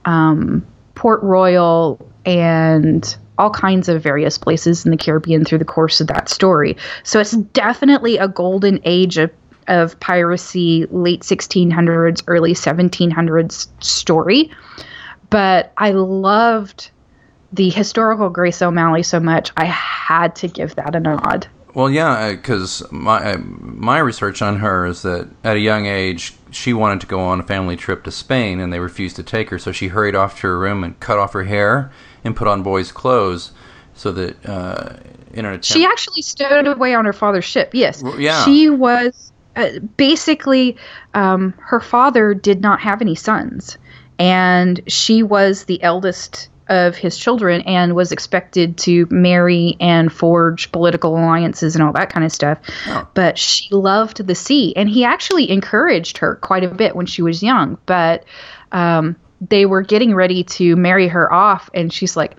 um, 0.05 0.65
Port 0.95 1.21
Royal 1.23 1.99
and 2.25 3.17
all 3.37 3.49
kinds 3.49 3.89
of 3.89 4.01
various 4.01 4.37
places 4.37 4.85
in 4.85 4.91
the 4.91 4.97
Caribbean 4.97 5.43
through 5.43 5.57
the 5.57 5.65
course 5.65 5.99
of 5.99 6.07
that 6.07 6.29
story. 6.29 6.77
So 7.03 7.19
it's 7.19 7.31
definitely 7.31 8.17
a 8.17 8.27
golden 8.27 8.79
age 8.85 9.17
of, 9.17 9.29
of 9.67 9.99
piracy, 9.99 10.85
late 10.91 11.21
1600s, 11.21 12.23
early 12.27 12.53
1700s 12.53 13.67
story. 13.83 14.51
But 15.29 15.73
I 15.77 15.91
loved 15.91 16.91
the 17.55 17.69
historical 17.69 18.29
Grace 18.29 18.61
O'Malley 18.61 19.03
so 19.03 19.19
much, 19.19 19.51
I 19.57 19.65
had 19.65 20.35
to 20.37 20.47
give 20.47 20.75
that 20.75 20.93
a 20.95 20.99
nod. 20.99 21.47
Well, 21.73 21.89
yeah, 21.89 22.31
because 22.31 22.89
my 22.89 23.33
uh, 23.33 23.37
my 23.37 23.99
research 23.99 24.41
on 24.41 24.59
her 24.59 24.85
is 24.85 25.01
that 25.01 25.27
at 25.43 25.57
a 25.57 25.59
young 25.59 25.85
age 25.85 26.33
she 26.49 26.73
wanted 26.73 27.01
to 27.01 27.07
go 27.07 27.19
on 27.19 27.41
a 27.41 27.43
family 27.43 27.75
trip 27.75 28.05
to 28.05 28.11
Spain, 28.11 28.61
and 28.61 28.71
they 28.71 28.79
refused 28.79 29.17
to 29.17 29.23
take 29.23 29.49
her. 29.49 29.59
So 29.59 29.73
she 29.73 29.89
hurried 29.89 30.15
off 30.15 30.39
to 30.39 30.47
her 30.47 30.57
room 30.57 30.85
and 30.85 30.97
cut 31.01 31.17
off 31.17 31.33
her 31.33 31.43
hair 31.43 31.91
and 32.23 32.33
put 32.33 32.47
on 32.47 32.63
boys' 32.63 32.93
clothes, 32.93 33.51
so 33.93 34.13
that 34.13 34.45
uh, 34.45 34.95
in 35.33 35.43
an 35.43 35.51
attempt. 35.51 35.65
She 35.65 35.85
actually 35.85 36.21
stowed 36.21 36.65
away 36.65 36.95
on 36.95 37.03
her 37.03 37.13
father's 37.13 37.43
ship. 37.43 37.71
Yes, 37.73 38.01
yeah. 38.17 38.45
She 38.45 38.69
was 38.69 39.33
uh, 39.55 39.79
basically 39.97 40.77
um, 41.13 41.53
her 41.57 41.79
father 41.79 42.33
did 42.33 42.61
not 42.61 42.79
have 42.81 43.01
any 43.01 43.15
sons, 43.15 43.77
and 44.19 44.81
she 44.87 45.23
was 45.23 45.65
the 45.65 45.81
eldest 45.81 46.49
of 46.67 46.95
his 46.95 47.17
children 47.17 47.61
and 47.61 47.95
was 47.95 48.11
expected 48.11 48.77
to 48.77 49.07
marry 49.11 49.77
and 49.79 50.11
forge 50.11 50.71
political 50.71 51.15
alliances 51.15 51.75
and 51.75 51.83
all 51.83 51.93
that 51.93 52.09
kind 52.09 52.25
of 52.25 52.31
stuff. 52.31 52.59
Oh. 52.87 53.07
But 53.13 53.37
she 53.37 53.73
loved 53.73 54.25
the 54.25 54.35
sea, 54.35 54.75
and 54.75 54.89
he 54.89 55.03
actually 55.03 55.49
encouraged 55.49 56.17
her 56.19 56.35
quite 56.35 56.63
a 56.63 56.69
bit 56.69 56.95
when 56.95 57.05
she 57.05 57.21
was 57.21 57.43
young. 57.43 57.77
But 57.85 58.25
um, 58.71 59.15
they 59.47 59.65
were 59.65 59.81
getting 59.81 60.15
ready 60.15 60.43
to 60.43 60.75
marry 60.75 61.07
her 61.07 61.31
off, 61.31 61.69
and 61.73 61.93
she's 61.93 62.17
like, 62.17 62.35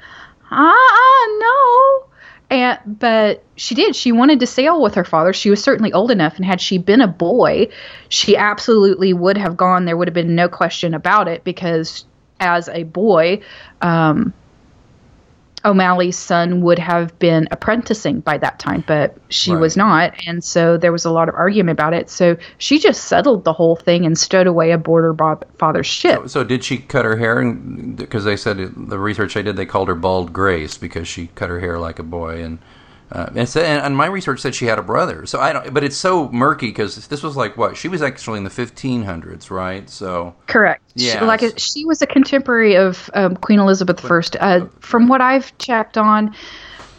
ah, 0.50 1.36
no. 1.38 2.05
And 2.48 2.78
but 2.86 3.42
she 3.56 3.74
did. 3.74 3.96
She 3.96 4.12
wanted 4.12 4.40
to 4.40 4.46
sail 4.46 4.80
with 4.80 4.94
her 4.94 5.04
father. 5.04 5.32
She 5.32 5.50
was 5.50 5.62
certainly 5.62 5.92
old 5.92 6.10
enough, 6.10 6.36
and 6.36 6.44
had 6.44 6.60
she 6.60 6.78
been 6.78 7.00
a 7.00 7.08
boy, 7.08 7.68
she 8.08 8.36
absolutely 8.36 9.12
would 9.12 9.36
have 9.36 9.56
gone. 9.56 9.84
There 9.84 9.96
would 9.96 10.08
have 10.08 10.14
been 10.14 10.34
no 10.36 10.48
question 10.48 10.94
about 10.94 11.26
it 11.26 11.42
because 11.42 12.04
as 12.38 12.68
a 12.68 12.84
boy, 12.84 13.40
um, 13.82 14.32
O'Malley's 15.66 16.16
son 16.16 16.62
would 16.62 16.78
have 16.78 17.18
been 17.18 17.48
apprenticing 17.50 18.20
by 18.20 18.38
that 18.38 18.58
time, 18.58 18.84
but 18.86 19.16
she 19.28 19.52
Right. 19.52 19.60
was 19.60 19.76
not, 19.76 20.14
and 20.26 20.42
so 20.42 20.76
there 20.76 20.92
was 20.92 21.04
a 21.04 21.10
lot 21.10 21.28
of 21.28 21.34
argument 21.34 21.78
about 21.78 21.92
it. 21.92 22.08
So 22.08 22.36
she 22.58 22.78
just 22.78 23.04
settled 23.04 23.44
the 23.44 23.52
whole 23.52 23.76
thing 23.76 24.06
and 24.06 24.16
stowed 24.16 24.46
away 24.46 24.70
aboard 24.70 25.04
her 25.04 25.12
bo- 25.12 25.40
father's 25.58 25.86
ship. 25.86 26.28
So 26.28 26.44
did 26.44 26.62
she 26.64 26.78
cut 26.78 27.04
her 27.04 27.16
hair? 27.16 27.44
Because 27.52 28.24
they 28.24 28.36
said 28.36 28.58
the 28.76 28.98
research 28.98 29.36
I 29.36 29.42
did, 29.42 29.56
they 29.56 29.66
called 29.66 29.88
her 29.88 29.94
bald 29.94 30.32
Grace 30.32 30.78
because 30.78 31.08
she 31.08 31.28
cut 31.34 31.50
her 31.50 31.60
hair 31.60 31.78
like 31.78 31.98
a 31.98 32.04
boy, 32.04 32.42
and 32.42 32.58
uh, 33.12 33.30
and, 33.36 33.48
sa- 33.48 33.60
and 33.60 33.96
my 33.96 34.06
research 34.06 34.40
said 34.40 34.54
she 34.54 34.66
had 34.66 34.78
a 34.78 34.82
brother. 34.82 35.26
So 35.26 35.40
I 35.40 35.52
don't, 35.52 35.72
but 35.72 35.84
it's 35.84 35.96
so 35.96 36.28
murky 36.30 36.68
because 36.68 37.06
this 37.06 37.22
was 37.22 37.36
like 37.36 37.56
what 37.56 37.76
she 37.76 37.88
was 37.88 38.02
actually 38.02 38.38
in 38.38 38.44
the 38.44 38.50
1500s, 38.50 39.50
right? 39.50 39.88
So 39.88 40.34
Correct. 40.46 40.82
Yeah, 40.94 41.20
She, 41.20 41.24
like 41.24 41.42
a, 41.42 41.58
she 41.58 41.84
was 41.84 42.02
a 42.02 42.06
contemporary 42.06 42.76
of 42.76 43.08
um, 43.14 43.36
Queen 43.36 43.60
Elizabeth 43.60 44.04
I. 44.04 44.36
Uh, 44.38 44.68
from 44.80 45.06
what 45.06 45.20
I've 45.20 45.56
checked 45.58 45.96
on, 45.96 46.34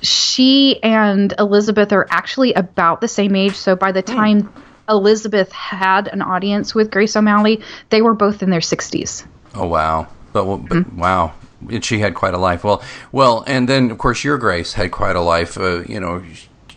she 0.02 0.82
and 0.82 1.34
Elizabeth 1.38 1.92
are 1.92 2.08
actually 2.10 2.54
about 2.54 3.02
the 3.02 3.08
same 3.08 3.36
age. 3.36 3.56
So 3.56 3.76
by 3.76 3.92
the 3.92 4.02
time 4.02 4.54
Elizabeth 4.88 5.52
had 5.52 6.08
an 6.08 6.22
audience 6.22 6.74
with 6.74 6.90
Grace 6.92 7.16
O'Malley, 7.18 7.62
they 7.90 8.02
were 8.02 8.14
both 8.14 8.44
in 8.44 8.50
their 8.50 8.62
60s. 8.62 9.26
oh 9.56 9.68
wow, 9.68 10.08
but, 10.32 10.46
well, 10.46 10.58
but 10.58 10.94
wow. 10.94 11.34
And 11.70 11.84
she 11.84 12.00
had 12.00 12.14
quite 12.14 12.34
a 12.34 12.38
life. 12.38 12.64
Well, 12.64 12.84
well, 13.12 13.44
and 13.48 13.68
then 13.68 13.90
of 13.92 13.98
course 13.98 14.24
your 14.24 14.38
Grace 14.38 14.74
had 14.74 14.92
quite 14.92 15.16
a 15.16 15.22
life. 15.22 15.58
Uh, 15.58 15.82
you 15.84 16.00
know, 16.00 16.24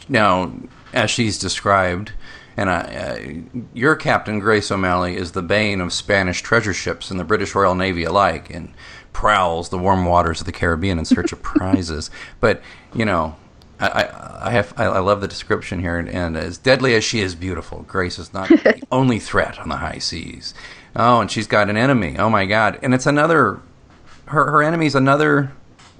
now 0.08 0.52
as 0.92 1.10
she's 1.10 1.38
described, 1.38 2.12
and 2.56 2.70
I, 2.70 2.80
uh, 2.80 3.58
your 3.74 3.94
Captain 3.94 4.38
Grace 4.38 4.70
O'Malley 4.70 5.16
is 5.16 5.32
the 5.32 5.42
bane 5.42 5.80
of 5.80 5.92
Spanish 5.92 6.42
treasure 6.42 6.74
ships 6.74 7.10
and 7.10 7.20
the 7.20 7.24
British 7.24 7.54
Royal 7.54 7.74
Navy 7.74 8.04
alike, 8.04 8.50
and 8.50 8.72
prowls 9.12 9.68
the 9.68 9.78
warm 9.78 10.04
waters 10.04 10.40
of 10.40 10.46
the 10.46 10.52
Caribbean 10.52 10.98
in 10.98 11.04
search 11.04 11.32
of 11.32 11.42
prizes. 11.42 12.10
But 12.40 12.62
you 12.94 13.04
know, 13.04 13.36
I, 13.78 14.08
I, 14.42 14.50
have 14.50 14.74
I, 14.76 14.84
I 14.84 14.98
love 14.98 15.20
the 15.20 15.28
description 15.28 15.80
here, 15.80 15.98
and, 15.98 16.08
and 16.08 16.36
as 16.36 16.58
deadly 16.58 16.94
as 16.94 17.04
she 17.04 17.20
is 17.20 17.34
beautiful, 17.34 17.84
Grace 17.88 18.18
is 18.18 18.32
not 18.32 18.48
the 18.48 18.82
only 18.90 19.18
threat 19.18 19.58
on 19.58 19.68
the 19.68 19.76
high 19.76 19.98
seas. 19.98 20.54
Oh, 20.96 21.20
and 21.20 21.30
she's 21.30 21.46
got 21.46 21.70
an 21.70 21.76
enemy. 21.76 22.16
Oh 22.18 22.30
my 22.30 22.46
God! 22.46 22.78
And 22.82 22.94
it's 22.94 23.06
another. 23.06 23.60
Her 24.30 24.50
her 24.50 24.62
enemy's 24.62 24.94
another 24.94 25.52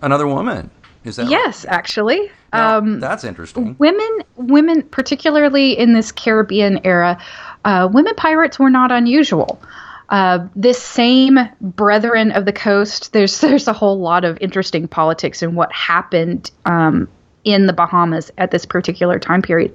another 0.03 0.27
woman. 0.27 0.71
Is 1.05 1.17
that 1.17 1.23
right? 1.23 1.31
Yes, 1.31 1.65
actually. 1.69 2.31
Now, 2.53 2.79
um, 2.79 3.01
that's 3.01 3.25
interesting. 3.25 3.77
women 3.79 4.19
women 4.37 4.83
particularly 4.83 5.79
in 5.79 5.93
this 5.93 6.11
caribbean 6.11 6.81
era 6.85 7.21
uh, 7.65 7.89
women 7.93 8.15
pirates 8.17 8.59
were 8.59 8.71
not 8.71 8.91
unusual 8.91 9.63
uh, 10.09 10.49
this 10.57 10.83
same 10.83 11.39
brethren 11.61 12.33
of 12.33 12.45
the 12.47 12.53
coast 12.53 13.13
there's 13.13 13.41
there's 13.41 13.69
a 13.69 13.73
whole 13.73 14.01
lot 14.01 14.25
of 14.25 14.37
interesting 14.41 14.89
politics 14.89 15.43
in 15.43 15.55
what 15.55 15.73
happened 15.73 16.51
um, 16.67 17.09
in 17.45 17.67
the 17.67 17.73
bahamas 17.73 18.33
at 18.37 18.51
this 18.51 18.67
particular 18.67 19.19
time 19.21 19.43
period 19.43 19.73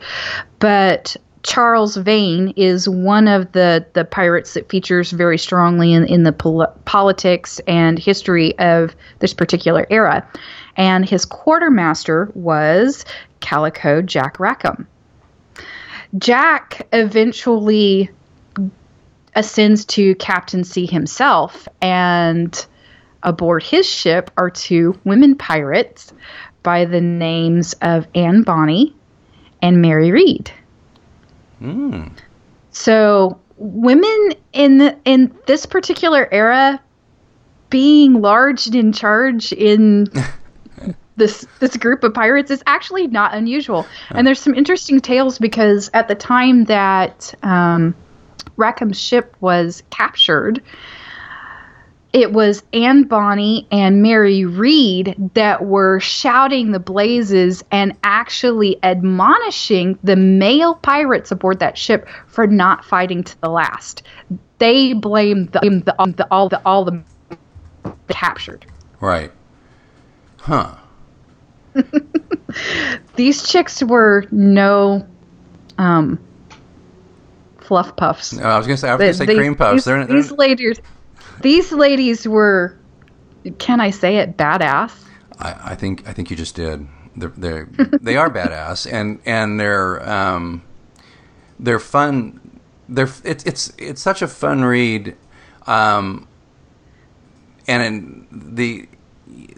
but 0.59 1.15
Charles 1.45 1.95
Vane 1.95 2.53
is 2.57 2.89
one 2.89 3.27
of 3.27 3.51
the, 3.51 3.85
the 3.93 4.03
pirates 4.03 4.55
that 4.55 4.67
features 4.67 5.11
very 5.11 5.37
strongly 5.37 5.93
in, 5.93 6.03
in 6.05 6.23
the 6.23 6.33
pol- 6.33 6.73
politics 6.85 7.61
and 7.67 7.99
history 7.99 8.57
of 8.57 8.95
this 9.19 9.35
particular 9.35 9.85
era. 9.91 10.27
And 10.75 11.07
his 11.07 11.23
quartermaster 11.23 12.31
was 12.33 13.05
Calico 13.41 14.01
Jack 14.01 14.39
Rackham. 14.39 14.87
Jack 16.17 16.87
eventually 16.91 18.09
ascends 19.35 19.85
to 19.85 20.15
captaincy 20.15 20.87
himself, 20.87 21.67
and 21.79 22.65
aboard 23.21 23.61
his 23.61 23.87
ship 23.87 24.31
are 24.35 24.49
two 24.49 24.99
women 25.03 25.35
pirates 25.35 26.11
by 26.63 26.85
the 26.85 27.01
names 27.01 27.73
of 27.83 28.07
Anne 28.15 28.41
Bonny 28.41 28.95
and 29.61 29.79
Mary 29.79 30.11
Read. 31.59 32.11
So 32.71 33.39
women 33.57 34.33
in 34.53 34.77
the, 34.77 34.97
in 35.05 35.35
this 35.45 35.65
particular 35.65 36.27
era 36.31 36.81
being 37.69 38.21
large 38.21 38.67
and 38.67 38.75
in 38.75 38.93
charge 38.93 39.51
in 39.53 40.07
this 41.15 41.45
this 41.59 41.77
group 41.77 42.03
of 42.03 42.13
pirates 42.13 42.51
is 42.51 42.63
actually 42.67 43.07
not 43.07 43.33
unusual. 43.33 43.85
And 44.11 44.27
there's 44.27 44.39
some 44.39 44.53
interesting 44.53 44.99
tales 44.99 45.39
because 45.39 45.89
at 45.93 46.07
the 46.07 46.15
time 46.15 46.65
that 46.65 47.33
um, 47.43 47.95
Rackham's 48.57 48.99
ship 48.99 49.35
was 49.39 49.83
captured, 49.89 50.61
it 52.15 52.31
was 52.31 52.63
Anne 52.71 53.03
Bonny 53.03 53.67
and 53.73 54.01
Mary 54.01 54.45
Read 54.45 55.31
that 55.33 55.65
were 55.65 55.99
shouting 55.99 56.71
the 56.71 56.79
blazes 56.79 57.61
and 57.71 57.93
actually 58.05 58.81
admonishing 58.83 59.99
the 60.01 60.15
male 60.15 60.75
pirates 60.75 61.31
aboard 61.31 61.59
that 61.59 61.77
ship 61.77 62.07
for 62.27 62.47
not 62.47 62.85
fighting 62.85 63.21
to 63.25 63.41
the 63.41 63.49
last. 63.49 64.03
They 64.59 64.93
blamed 64.93 65.51
the, 65.51 65.59
the, 65.59 66.13
the 66.15 66.27
all 66.31 66.47
the 66.47 66.61
all 66.65 66.85
the 66.85 67.03
captured. 68.07 68.65
Right. 69.01 69.33
Huh. 70.37 70.73
These 73.17 73.45
chicks 73.49 73.83
were 73.83 74.23
no 74.31 75.05
um, 75.77 76.25
fluff 77.57 77.93
puffs. 77.97 78.37
I 78.37 78.57
was 78.57 78.67
gonna 78.67 78.77
say 78.77 78.87
I 78.87 78.95
was 78.95 79.01
gonna 79.01 79.13
say 79.15 79.25
They- 79.25 79.35
cream 79.35 79.55
puffs. 79.55 79.73
These, 79.73 79.83
They're, 79.83 80.05
they're, 80.05 80.15
these 80.15 80.31
ladies, 80.31 80.79
these 81.45 81.71
ladies 81.71 82.27
were. 82.27 82.75
Can 83.59 83.79
I 83.79 83.91
say 83.91 84.17
it? 84.17 84.35
Badass. 84.35 84.91
I, 85.37 85.71
I 85.71 85.75
think 85.75 86.07
I 86.07 86.13
think 86.13 86.31
you 86.31 86.35
just 86.35 86.55
did. 86.55 86.87
They're, 87.15 87.33
they're 87.37 87.65
they 88.01 88.17
are 88.17 88.29
badass 88.31 88.91
and 88.91 89.19
and 89.25 89.59
they're 89.59 90.07
um, 90.09 90.63
they're 91.59 91.79
fun. 91.79 92.59
They're 92.89 93.09
it's 93.23 93.43
it's 93.43 93.71
it's 93.77 94.01
such 94.01 94.23
a 94.23 94.27
fun 94.27 94.63
read, 94.63 95.15
um, 95.67 96.27
and 97.67 98.27
the 98.31 98.87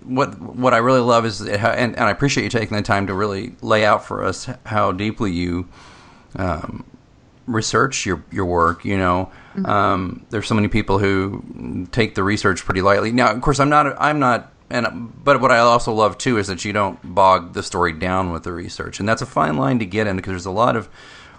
what 0.04 0.39
what 0.41 0.73
I 0.73 0.78
really 0.78 1.00
love 1.00 1.26
is 1.26 1.39
how, 1.39 1.69
and, 1.69 1.95
and 1.95 2.04
I 2.04 2.12
appreciate 2.12 2.43
you 2.43 2.50
taking 2.50 2.76
the 2.76 2.84
time 2.84 3.08
to 3.08 3.13
really 3.13 3.56
lay 3.62 3.86
out 3.86 4.06
for 4.06 4.26
us 4.26 4.50
how 4.65 4.91
deeply 4.91 5.32
you 5.32 5.69
um, 6.36 6.84
research 7.47 8.05
your 8.05 8.23
your 8.31 8.45
work. 8.45 8.86
You 8.86 8.97
know, 8.97 9.31
um, 9.65 10.25
there's 10.29 10.47
so 10.47 10.55
many 10.55 10.67
people 10.67 10.99
who 10.99 11.88
take 11.91 12.15
the 12.15 12.23
research 12.23 12.63
pretty 12.65 12.81
lightly. 12.81 13.12
Now, 13.12 13.31
of 13.31 13.41
course, 13.41 13.60
I'm 13.60 13.69
not 13.69 13.99
I'm 13.99 14.19
not. 14.19 14.53
And 14.69 15.13
but 15.23 15.39
what 15.39 15.49
I 15.51 15.60
also 15.60 15.93
love 15.93 16.17
too 16.17 16.38
is 16.38 16.47
that 16.47 16.65
you 16.65 16.73
don't 16.73 16.99
bog 17.15 17.53
the 17.53 17.63
story 17.63 17.93
down 17.93 18.33
with 18.33 18.43
the 18.43 18.51
research, 18.51 18.99
and 18.99 19.07
that's 19.07 19.21
a 19.21 19.25
fine 19.25 19.55
line 19.55 19.79
to 19.79 19.86
get 19.86 20.07
in 20.07 20.17
because 20.17 20.31
there's 20.31 20.45
a 20.45 20.51
lot 20.51 20.75
of 20.75 20.89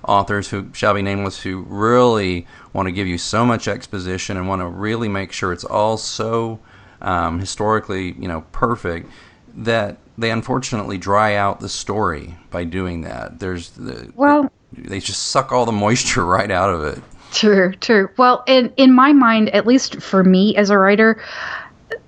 authors 0.05 0.49
who 0.49 0.71
shall 0.73 0.94
be 0.94 1.03
nameless 1.03 1.42
who 1.42 1.66
really 1.68 2.47
want 2.73 2.87
to 2.87 2.92
give 2.92 3.07
you 3.07 3.18
so 3.18 3.44
much 3.44 3.68
exposition 3.68 4.37
and 4.37 4.49
want 4.49 4.62
to 4.62 4.66
really 4.66 5.09
make 5.09 5.33
sure 5.33 5.53
it's 5.53 5.64
all 5.64 5.97
so 5.99 6.59
um, 7.03 7.38
historically, 7.38 8.12
you 8.12 8.29
know, 8.29 8.42
perfect 8.53 9.11
that 9.55 9.99
they 10.16 10.31
unfortunately 10.31 10.99
dry 10.99 11.35
out 11.35 11.61
the 11.61 11.68
story 11.68 12.37
by 12.51 12.64
doing 12.64 13.03
that. 13.03 13.38
There's 13.40 13.71
the 13.71 14.11
Well- 14.14 14.51
they 14.72 15.00
just 15.00 15.28
suck 15.28 15.52
all 15.52 15.66
the 15.66 15.72
moisture 15.72 16.24
right 16.26 16.50
out 16.50 16.72
of 16.72 16.85
it. 16.85 17.02
True, 17.31 17.72
true. 17.74 18.09
Well, 18.16 18.42
in 18.46 18.72
in 18.76 18.94
my 18.94 19.12
mind, 19.12 19.50
at 19.50 19.66
least 19.66 20.00
for 20.00 20.24
me 20.24 20.57
as 20.57 20.70
a 20.70 20.78
writer, 20.78 21.22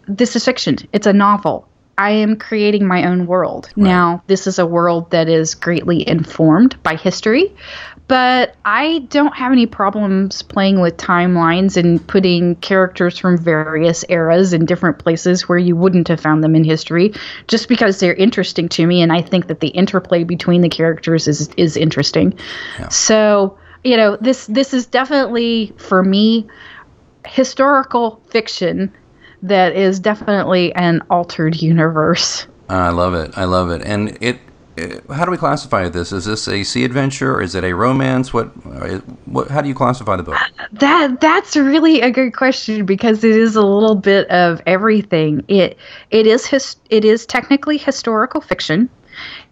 this 0.09 0.35
is 0.35 0.45
fiction. 0.45 0.77
It's 0.93 1.07
a 1.07 1.13
novel. 1.13 1.69
I 1.99 2.13
am 2.13 2.37
creating 2.37 2.87
my 2.87 3.07
own 3.07 3.27
world. 3.27 3.69
Now, 3.77 4.23
this 4.27 4.47
is 4.47 4.59
a 4.59 4.65
world 4.65 5.11
that 5.11 5.29
is 5.29 5.55
greatly 5.55 6.09
informed 6.09 6.83
by 6.83 6.97
history, 6.97 7.55
but 8.11 8.57
I 8.65 9.07
don't 9.09 9.37
have 9.37 9.53
any 9.53 9.67
problems 9.67 10.43
playing 10.43 10.81
with 10.81 10.97
timelines 10.97 11.77
and 11.77 12.05
putting 12.09 12.57
characters 12.57 13.17
from 13.17 13.39
various 13.39 14.05
eras 14.09 14.53
in 14.53 14.67
different 14.67 14.99
places 14.99 15.49
where 15.49 15.59
you 15.59 15.77
wouldn't 15.77 16.09
have 16.09 16.21
found 16.21 16.43
them 16.43 16.57
in 16.57 16.65
history 16.65 17.15
just 17.47 17.69
because 17.69 18.01
they're 18.01 18.13
interesting 18.13 18.69
to 18.71 18.85
me 18.85 19.01
and 19.01 19.13
I 19.13 19.23
think 19.23 19.47
that 19.47 19.61
the 19.61 19.69
interplay 19.69 20.25
between 20.25 20.61
the 20.61 20.69
characters 20.69 21.29
is 21.29 21.51
is 21.57 21.77
interesting. 21.77 22.37
So, 22.91 23.57
you 23.85 23.97
know, 23.97 24.17
this 24.17 24.47
this 24.47 24.75
is 24.75 24.87
definitely 24.87 25.73
for 25.77 26.03
me 26.03 26.49
historical 27.25 28.21
fiction 28.29 28.93
that 29.45 29.77
is 29.77 30.01
definitely 30.01 30.75
an 30.75 31.03
altered 31.11 31.63
universe. 31.63 32.49
I 32.69 32.89
love 32.89 33.15
it. 33.15 33.39
I 33.39 33.45
love 33.45 33.71
it. 33.71 33.83
And 33.83 34.19
it. 34.21 34.41
Uh, 34.81 35.15
How 35.15 35.25
do 35.25 35.31
we 35.31 35.37
classify 35.37 35.89
this? 35.89 36.13
Is 36.13 36.25
this 36.25 36.49
a 36.49 36.63
sea 36.65 36.85
adventure? 36.85 37.35
Or 37.35 37.43
is 37.43 37.55
it 37.55 37.65
a 37.65 37.75
romance? 37.75 38.33
What? 38.33 38.53
uh, 38.67 38.99
What? 39.27 39.49
How 39.49 39.61
do 39.61 39.69
you 39.69 39.75
classify 39.75 40.17
the 40.17 40.23
book? 40.23 40.39
That 40.73 41.21
that's 41.21 41.57
really 41.57 42.01
a 42.01 42.11
good 42.11 42.35
question 42.35 42.87
because 42.87 43.25
it 43.25 43.37
is 43.37 43.57
a 43.57 43.65
little 43.65 43.95
bit 43.95 44.29
of 44.31 44.61
everything. 44.67 45.45
It 45.49 45.79
it 46.11 46.27
is 46.27 46.47
his, 46.47 46.77
it 46.91 47.05
is 47.05 47.27
technically 47.27 47.79
historical 47.79 48.41
fiction. 48.41 48.89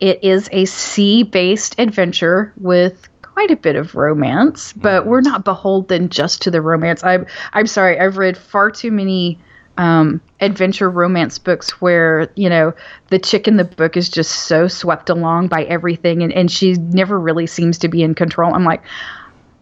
It 0.01 0.23
is 0.23 0.49
a 0.53 0.65
sea-based 0.65 1.79
adventure 1.79 2.53
with 2.57 3.09
quite 3.23 3.51
a 3.51 3.57
bit 3.57 3.77
of 3.77 3.95
romance, 3.95 4.73
but 4.73 5.07
we're 5.07 5.21
not 5.21 5.45
beholden 5.45 6.09
just 6.09 6.43
to 6.43 6.51
the 6.51 6.61
romance. 6.61 7.05
I'm 7.05 7.27
I'm 7.53 7.67
sorry, 7.67 7.99
I've 7.99 8.17
read 8.19 8.37
far 8.37 8.71
too 8.71 8.91
many 8.91 9.39
um, 9.77 10.21
adventure 10.41 10.89
romance 10.89 11.39
books 11.39 11.81
where 11.81 12.31
you 12.37 12.49
know 12.49 12.73
the 13.09 13.19
chick 13.19 13.49
in 13.49 13.57
the 13.57 13.65
book 13.65 13.97
is 13.97 14.09
just 14.09 14.47
so 14.47 14.69
swept 14.69 15.11
along 15.11 15.49
by 15.49 15.65
everything, 15.65 16.23
and, 16.23 16.33
and 16.33 16.51
she 16.51 16.75
never 16.75 17.19
really 17.19 17.47
seems 17.47 17.79
to 17.79 17.89
be 17.89 18.03
in 18.03 18.15
control. 18.15 18.55
I'm 18.55 18.65
like, 18.65 18.83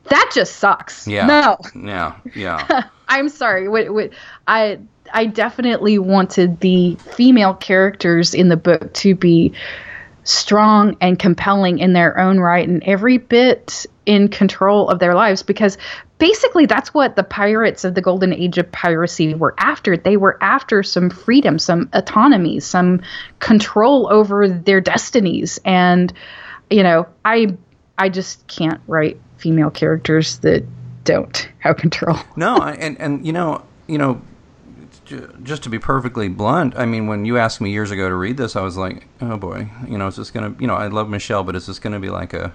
that 0.08 0.30
just 0.34 0.56
sucks. 0.56 1.06
Yeah. 1.06 1.26
No, 1.26 1.58
Yeah. 1.74 2.16
Yeah. 2.34 2.84
I'm 3.08 3.28
sorry. 3.28 3.68
What, 3.68 3.92
what, 3.94 4.10
I 4.48 4.78
I 5.12 5.26
definitely 5.26 5.98
wanted 5.98 6.60
the 6.60 6.96
female 6.96 7.54
characters 7.54 8.34
in 8.34 8.48
the 8.48 8.56
book 8.56 8.92
to 8.94 9.14
be 9.14 9.52
strong 10.26 10.96
and 11.00 11.18
compelling 11.18 11.78
in 11.78 11.92
their 11.92 12.18
own 12.18 12.38
right 12.38 12.68
and 12.68 12.82
every 12.84 13.18
bit 13.18 13.86
in 14.04 14.28
control 14.28 14.88
of 14.88 14.98
their 14.98 15.14
lives 15.14 15.42
because 15.42 15.78
basically 16.18 16.66
that's 16.66 16.92
what 16.92 17.16
the 17.16 17.22
pirates 17.22 17.84
of 17.84 17.94
the 17.94 18.00
golden 18.00 18.32
age 18.32 18.58
of 18.58 18.70
piracy 18.70 19.34
were 19.34 19.54
after. 19.58 19.96
They 19.96 20.16
were 20.16 20.38
after 20.42 20.82
some 20.82 21.10
freedom 21.10 21.58
some 21.58 21.88
autonomy 21.92 22.60
some 22.60 23.02
control 23.38 24.08
over 24.12 24.48
their 24.48 24.80
destinies. 24.80 25.58
And 25.64 26.12
you 26.68 26.82
know 26.82 27.06
i 27.24 27.56
i 27.96 28.08
just 28.08 28.44
can't 28.48 28.80
write 28.88 29.20
female 29.36 29.70
characters 29.70 30.38
that 30.40 30.64
don't 31.06 31.48
have 31.60 31.78
control. 31.78 32.18
No, 32.36 32.56
and 32.58 33.00
and 33.00 33.26
you 33.26 33.32
know, 33.32 33.62
you 33.86 33.96
know, 33.96 34.20
just 35.42 35.62
to 35.64 35.68
be 35.68 35.78
perfectly 35.78 36.28
blunt, 36.28 36.74
I 36.76 36.86
mean, 36.86 37.06
when 37.06 37.24
you 37.24 37.38
asked 37.38 37.60
me 37.60 37.70
years 37.70 37.90
ago 37.90 38.08
to 38.08 38.14
read 38.14 38.36
this, 38.36 38.56
I 38.56 38.60
was 38.62 38.76
like, 38.76 39.06
oh 39.20 39.36
boy, 39.36 39.70
you 39.88 39.98
know, 39.98 40.06
is 40.08 40.16
this 40.16 40.30
gonna, 40.30 40.54
you 40.58 40.66
know, 40.66 40.74
I 40.74 40.88
love 40.88 41.08
Michelle, 41.08 41.44
but 41.44 41.54
is 41.56 41.66
this 41.66 41.78
gonna 41.78 42.00
be 42.00 42.10
like 42.10 42.32
a 42.34 42.52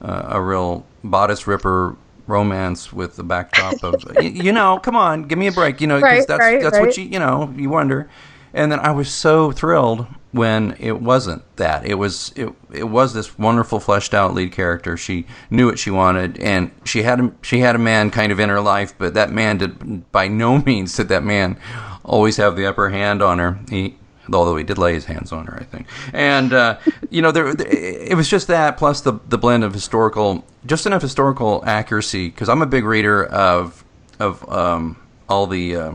uh, 0.00 0.26
a 0.30 0.40
real 0.40 0.84
bodice 1.04 1.46
ripper 1.46 1.96
romance 2.26 2.92
with 2.92 3.16
the 3.16 3.22
backdrop 3.22 3.82
of, 3.84 4.04
y- 4.16 4.22
you 4.22 4.52
know, 4.52 4.78
come 4.78 4.96
on, 4.96 5.22
give 5.24 5.38
me 5.38 5.46
a 5.46 5.52
break, 5.52 5.80
you 5.80 5.86
know, 5.86 6.00
Right, 6.00 6.26
that's 6.26 6.40
right, 6.40 6.60
that's 6.60 6.74
right. 6.74 6.80
what 6.86 6.96
you, 6.96 7.04
you 7.04 7.18
know, 7.18 7.52
you 7.56 7.68
wonder. 7.70 8.08
And 8.54 8.70
then 8.72 8.80
I 8.80 8.90
was 8.90 9.12
so 9.12 9.50
thrilled 9.52 10.06
when 10.32 10.76
it 10.80 11.00
wasn't 11.00 11.44
that. 11.56 11.86
It 11.86 11.94
was 11.94 12.32
it 12.34 12.52
it 12.72 12.84
was 12.84 13.14
this 13.14 13.38
wonderful 13.38 13.78
fleshed 13.78 14.14
out 14.14 14.34
lead 14.34 14.52
character. 14.52 14.96
She 14.96 15.26
knew 15.50 15.66
what 15.66 15.78
she 15.78 15.90
wanted, 15.90 16.38
and 16.38 16.70
she 16.84 17.02
had 17.02 17.20
a, 17.20 17.32
she 17.42 17.60
had 17.60 17.76
a 17.76 17.78
man 17.78 18.10
kind 18.10 18.32
of 18.32 18.40
in 18.40 18.48
her 18.48 18.60
life, 18.60 18.94
but 18.98 19.14
that 19.14 19.30
man 19.30 19.58
did 19.58 20.10
by 20.10 20.28
no 20.28 20.58
means 20.66 20.96
did 20.96 21.08
that 21.08 21.22
man 21.22 21.58
always 22.04 22.36
have 22.38 22.56
the 22.56 22.66
upper 22.66 22.88
hand 22.90 23.22
on 23.22 23.38
her. 23.38 23.58
He 23.70 23.96
although 24.32 24.56
he 24.56 24.64
did 24.64 24.78
lay 24.78 24.94
his 24.94 25.04
hands 25.04 25.32
on 25.32 25.46
her, 25.46 25.58
I 25.60 25.64
think. 25.64 25.86
And 26.12 26.52
uh, 26.52 26.78
you 27.10 27.22
know, 27.22 27.30
there 27.30 27.48
it 27.48 28.16
was 28.16 28.28
just 28.28 28.46
that 28.48 28.76
plus 28.78 29.02
the 29.02 29.20
the 29.28 29.38
blend 29.38 29.64
of 29.64 29.74
historical, 29.74 30.44
just 30.64 30.86
enough 30.86 31.02
historical 31.02 31.62
accuracy 31.66 32.28
because 32.28 32.48
I'm 32.48 32.62
a 32.62 32.66
big 32.66 32.84
reader 32.84 33.24
of 33.26 33.84
of 34.18 34.48
um, 34.50 34.96
all 35.28 35.46
the. 35.46 35.76
Uh, 35.76 35.94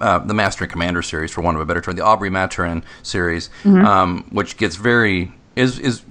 uh, 0.00 0.18
the 0.20 0.34
Master 0.34 0.64
and 0.64 0.72
Commander 0.72 1.02
series, 1.02 1.30
for 1.30 1.40
want 1.40 1.56
of 1.56 1.60
a 1.60 1.66
better 1.66 1.80
term, 1.80 1.96
the 1.96 2.04
Aubrey 2.04 2.30
Maturin 2.30 2.82
series, 3.02 3.50
um, 3.86 4.24
which 4.30 4.56
gets 4.56 4.76
very 4.76 5.32
is 5.54 5.78
is 5.78 6.02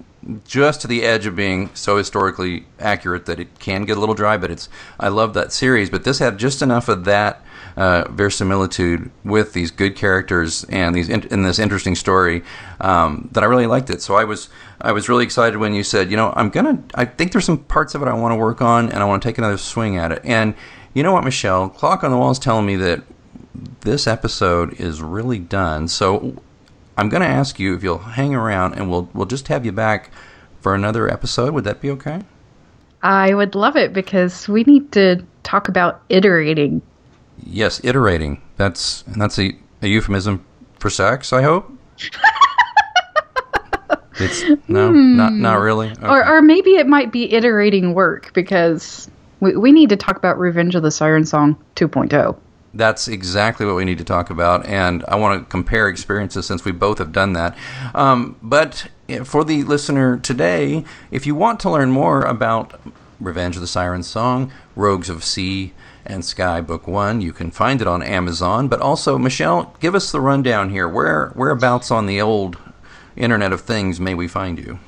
just 0.48 0.82
to 0.82 0.88
the 0.88 1.04
edge 1.04 1.26
of 1.26 1.36
being 1.36 1.70
so 1.76 1.98
historically 1.98 2.66
accurate 2.80 3.28
that 3.28 3.40
it 3.40 3.60
can 3.60 3.86
get 3.86 3.98
a 3.98 4.00
little 4.00 4.16
dry. 4.16 4.38
But 4.38 4.52
it's 4.52 4.70
I 5.00 5.10
love 5.10 5.34
that 5.36 5.52
series, 5.52 5.90
but 5.90 6.04
this 6.04 6.20
had 6.20 6.38
just 6.38 6.62
enough 6.62 6.90
of 6.90 7.06
that 7.06 7.44
uh, 7.78 8.06
verisimilitude 8.10 9.12
with 9.24 9.54
these 9.54 9.72
good 9.72 9.96
characters 9.96 10.64
and 10.66 10.96
these 10.96 11.10
in, 11.10 11.24
in 11.24 11.44
this 11.44 11.60
interesting 11.60 11.96
story 11.96 12.44
um, 12.80 13.30
that 13.34 13.44
I 13.44 13.48
really 13.48 13.68
liked 13.68 13.90
it. 13.90 14.02
So 14.02 14.16
I 14.16 14.24
was 14.24 14.50
I 14.82 14.92
was 14.92 15.10
really 15.10 15.24
excited 15.24 15.58
when 15.58 15.74
you 15.74 15.84
said, 15.84 16.10
you 16.10 16.18
know, 16.18 16.34
I'm 16.36 16.50
gonna 16.50 16.82
I 16.96 17.06
think 17.06 17.32
there's 17.32 17.46
some 17.46 17.60
parts 17.60 17.96
of 17.96 18.02
it 18.02 18.08
I 18.08 18.14
want 18.14 18.32
to 18.32 18.38
work 18.38 18.62
on 18.62 18.90
and 18.90 19.02
I 19.02 19.06
want 19.06 19.22
to 19.22 19.28
take 19.28 19.38
another 19.38 19.58
swing 19.58 19.98
at 19.98 20.12
it. 20.12 20.22
And 20.24 20.56
you 20.94 21.04
know 21.04 21.12
what, 21.12 21.26
Michelle, 21.26 21.70
clock 21.70 22.04
on 22.04 22.12
the 22.12 22.18
wall 22.18 22.32
is 22.32 22.40
telling 22.40 22.66
me 22.66 22.78
that 22.78 23.04
this 23.82 24.08
episode 24.08 24.80
is 24.80 25.02
really 25.02 25.40
done. 25.40 25.88
So 25.88 26.42
I'm 26.98 27.10
going 27.10 27.22
to 27.22 27.28
ask 27.28 27.60
you 27.60 27.76
if 27.76 27.84
you'll 27.84 27.98
hang 28.00 28.34
around 28.36 28.74
and 28.74 28.90
we'll 28.90 29.10
we'll 29.14 29.26
just 29.26 29.48
have 29.50 29.66
you 29.66 29.72
back 29.72 30.12
for 30.62 30.74
another 30.74 31.12
episode. 31.12 31.54
Would 31.54 31.64
that 31.66 31.82
be 31.82 31.90
okay? 31.92 32.22
I 33.04 33.34
would 33.34 33.54
love 33.54 33.76
it 33.76 33.94
because 33.94 34.48
we 34.48 34.64
need 34.64 34.92
to 34.94 35.24
talk 35.44 35.68
about 35.68 36.02
iterating. 36.10 36.82
Yes, 37.44 37.80
iterating. 37.84 38.42
That's 38.58 39.04
and 39.08 39.22
that's 39.22 39.38
a, 39.38 39.56
a 39.82 39.88
euphemism 39.88 40.44
for 40.80 40.90
sex. 40.90 41.34
I 41.34 41.42
hope. 41.42 41.72
it's 44.20 44.44
no, 44.68 44.92
not 44.92 45.32
hmm. 45.34 45.42
not 45.42 45.60
really. 45.60 45.92
Okay. 45.92 46.08
Or, 46.08 46.26
or 46.28 46.42
maybe 46.42 46.72
it 46.72 46.88
might 46.88 47.12
be 47.12 47.32
iterating 47.34 47.94
work 47.94 48.34
because 48.34 49.10
we, 49.40 49.56
we 49.56 49.72
need 49.72 49.90
to 49.90 49.98
talk 49.98 50.18
about 50.18 50.40
Revenge 50.40 50.76
of 50.76 50.84
the 50.84 50.92
Siren 50.92 51.26
Song 51.26 51.58
oh. 51.60 51.64
2.0. 51.76 52.38
That's 52.76 53.08
exactly 53.08 53.66
what 53.66 53.76
we 53.76 53.86
need 53.86 53.98
to 54.00 54.04
talk 54.04 54.30
about, 54.30 54.66
and 54.66 55.04
I 55.08 55.16
want 55.16 55.42
to 55.42 55.50
compare 55.50 55.88
experiences 55.88 56.46
since 56.46 56.66
we 56.66 56.74
both 56.74 56.98
have 56.98 57.14
done 57.14 57.34
that. 57.34 57.58
Um, 57.94 58.36
but 58.42 58.88
for 59.24 59.46
the 59.46 59.64
listener 59.64 60.18
today, 60.18 60.84
if 61.10 61.26
you 61.26 61.36
want 61.36 61.62
to 61.62 61.70
learn 61.70 61.92
more 61.92 62.22
about 62.24 62.80
Revenge 63.20 63.56
of 63.56 63.62
the 63.62 63.68
Siren 63.68 64.04
Song, 64.04 64.52
Rogues 64.76 65.10
of 65.10 65.24
Sea 65.24 65.74
and 66.06 66.26
Sky 66.26 66.60
Book 66.62 66.86
One, 66.86 67.22
you 67.22 67.32
can 67.32 67.50
find 67.50 67.82
it 67.82 67.88
on 67.88 68.04
Amazon. 68.04 68.68
But 68.68 68.82
also, 68.82 69.18
Michelle, 69.18 69.74
give 69.80 69.96
us 69.96 70.12
the 70.12 70.20
rundown 70.20 70.70
here. 70.70 70.88
Where 70.88 71.30
whereabouts 71.30 71.92
on 71.92 72.06
the 72.06 72.22
old 72.22 72.58
Internet 73.16 73.54
of 73.54 73.62
Things 73.62 74.00
may 74.00 74.14
we 74.14 74.28
find 74.28 74.60
you? 74.60 74.80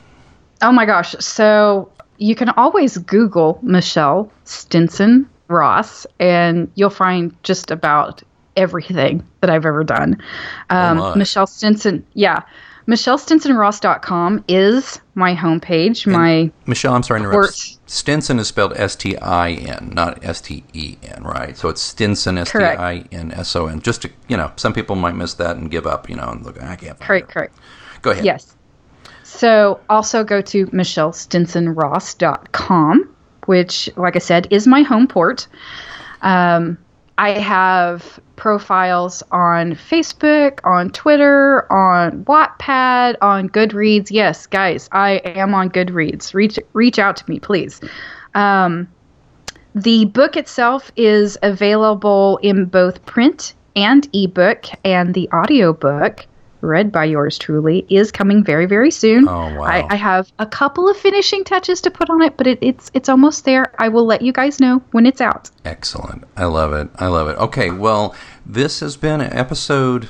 Oh 0.62 0.72
my 0.72 0.86
gosh. 0.86 1.16
So 1.20 1.90
you 2.18 2.36
can 2.36 2.50
always 2.50 2.98
Google 2.98 3.60
Michelle 3.62 4.32
Stinson 4.44 5.30
Ross, 5.48 6.06
and 6.20 6.72
you'll 6.76 6.90
find 6.90 7.36
just 7.44 7.72
about 7.72 8.24
everything 8.56 9.26
that 9.42 9.50
I've 9.50 9.66
ever 9.66 9.84
done. 9.84 10.22
Um, 10.70 10.98
my. 10.98 11.16
Michelle 11.16 11.48
Stinson, 11.48 12.06
yeah. 12.14 12.42
MichelleStinsonRoss.com 12.88 14.46
is 14.48 15.02
my 15.14 15.36
homepage. 15.36 16.10
my 16.10 16.50
Michelle, 16.66 16.94
I'm 16.94 17.04
sorry 17.04 17.20
to 17.20 17.26
interrupt. 17.26 17.80
Stinson 17.86 18.40
is 18.40 18.48
spelled 18.48 18.78
S 18.78 18.96
T 18.96 19.18
I 19.18 19.52
N, 19.52 19.92
not 19.94 20.24
S 20.24 20.40
T 20.40 20.64
E 20.74 20.96
N, 21.04 21.24
right? 21.24 21.58
So 21.58 21.68
it's 21.68 21.82
Stinson, 21.82 22.38
S 22.38 22.52
T 22.52 22.60
I 22.60 23.04
N 23.12 23.34
S 23.34 23.58
O 23.58 23.68
N. 23.68 23.82
Just 23.82 24.04
to, 24.04 24.12
you 24.30 24.38
know, 24.38 24.54
some 24.56 24.72
people 24.72 24.96
might 24.96 25.16
miss 25.16 25.34
that 25.34 25.58
and 25.58 25.70
give 25.70 25.86
up, 25.86 26.10
you 26.10 26.16
know, 26.16 26.30
and 26.30 26.46
look, 26.46 26.64
I 26.64 26.78
can't 26.78 26.98
correct, 26.98 27.30
it. 27.30 27.34
correct. 27.34 27.58
Go 28.02 28.12
ahead. 28.12 28.24
Yes. 28.24 28.56
So 29.24 29.82
also 29.90 30.24
go 30.24 30.42
to 30.42 30.68
michellestinsonross.com, 30.68 33.16
which, 33.48 33.90
like 33.98 34.16
I 34.16 34.20
said, 34.20 34.48
is 34.52 34.68
my 34.68 34.84
home 34.84 35.08
port. 35.08 35.48
Um, 36.22 36.78
I 37.18 37.32
have 37.32 38.20
profiles 38.36 39.24
on 39.32 39.74
Facebook, 39.74 40.60
on 40.64 40.92
Twitter, 40.92 41.72
on 41.72 42.24
Wattpad, 42.26 43.16
on 43.22 43.50
Goodreads. 43.50 44.12
Yes, 44.12 44.46
guys, 44.46 44.88
I 44.92 45.14
am 45.14 45.56
on 45.56 45.70
Goodreads. 45.70 46.34
Reach 46.36 46.60
reach 46.74 47.00
out 47.00 47.18
to 47.18 47.30
me, 47.30 47.40
please. 47.40 47.82
Um, 48.36 48.88
the 49.74 50.06
book 50.06 50.38
itself 50.38 50.92
is 50.96 51.38
available 51.42 52.38
in 52.44 52.66
both 52.66 53.04
print 53.06 53.56
and 53.76 54.08
ebook, 54.14 54.66
and 54.84 55.14
the 55.14 55.30
audiobook, 55.32 56.26
read 56.62 56.92
by 56.92 57.06
yours 57.06 57.38
truly, 57.38 57.86
is 57.90 58.12
coming 58.12 58.44
very, 58.44 58.66
very 58.66 58.92
soon. 58.92 59.28
Oh, 59.28 59.56
wow. 59.56 59.64
I, 59.64 59.86
I 59.90 59.96
have 59.96 60.32
a 60.40 60.46
couple 60.46 60.90
of 60.90 60.98
finishing 60.98 61.44
touches 61.44 61.82
to 61.82 61.92
put 61.92 62.10
on 62.10 62.22
it, 62.22 62.38
but 62.38 62.48
it, 62.48 62.60
it's 62.62 62.92
it's 62.94 63.10
almost 63.10 63.46
there. 63.46 63.74
I 63.80 63.90
will 63.90 64.06
let 64.06 64.22
you 64.22 64.32
guys 64.32 64.60
know 64.60 64.82
when 64.92 65.06
it's 65.06 65.22
out. 65.22 65.50
Excellent. 65.66 66.24
I 66.36 66.46
love 66.46 66.74
it. 66.74 66.90
I 66.96 67.08
love 67.08 67.28
it. 67.28 67.38
Okay, 67.38 67.72
well, 67.72 68.16
this 68.46 68.80
has 68.80 68.98
been 68.98 69.22
episode 69.22 70.10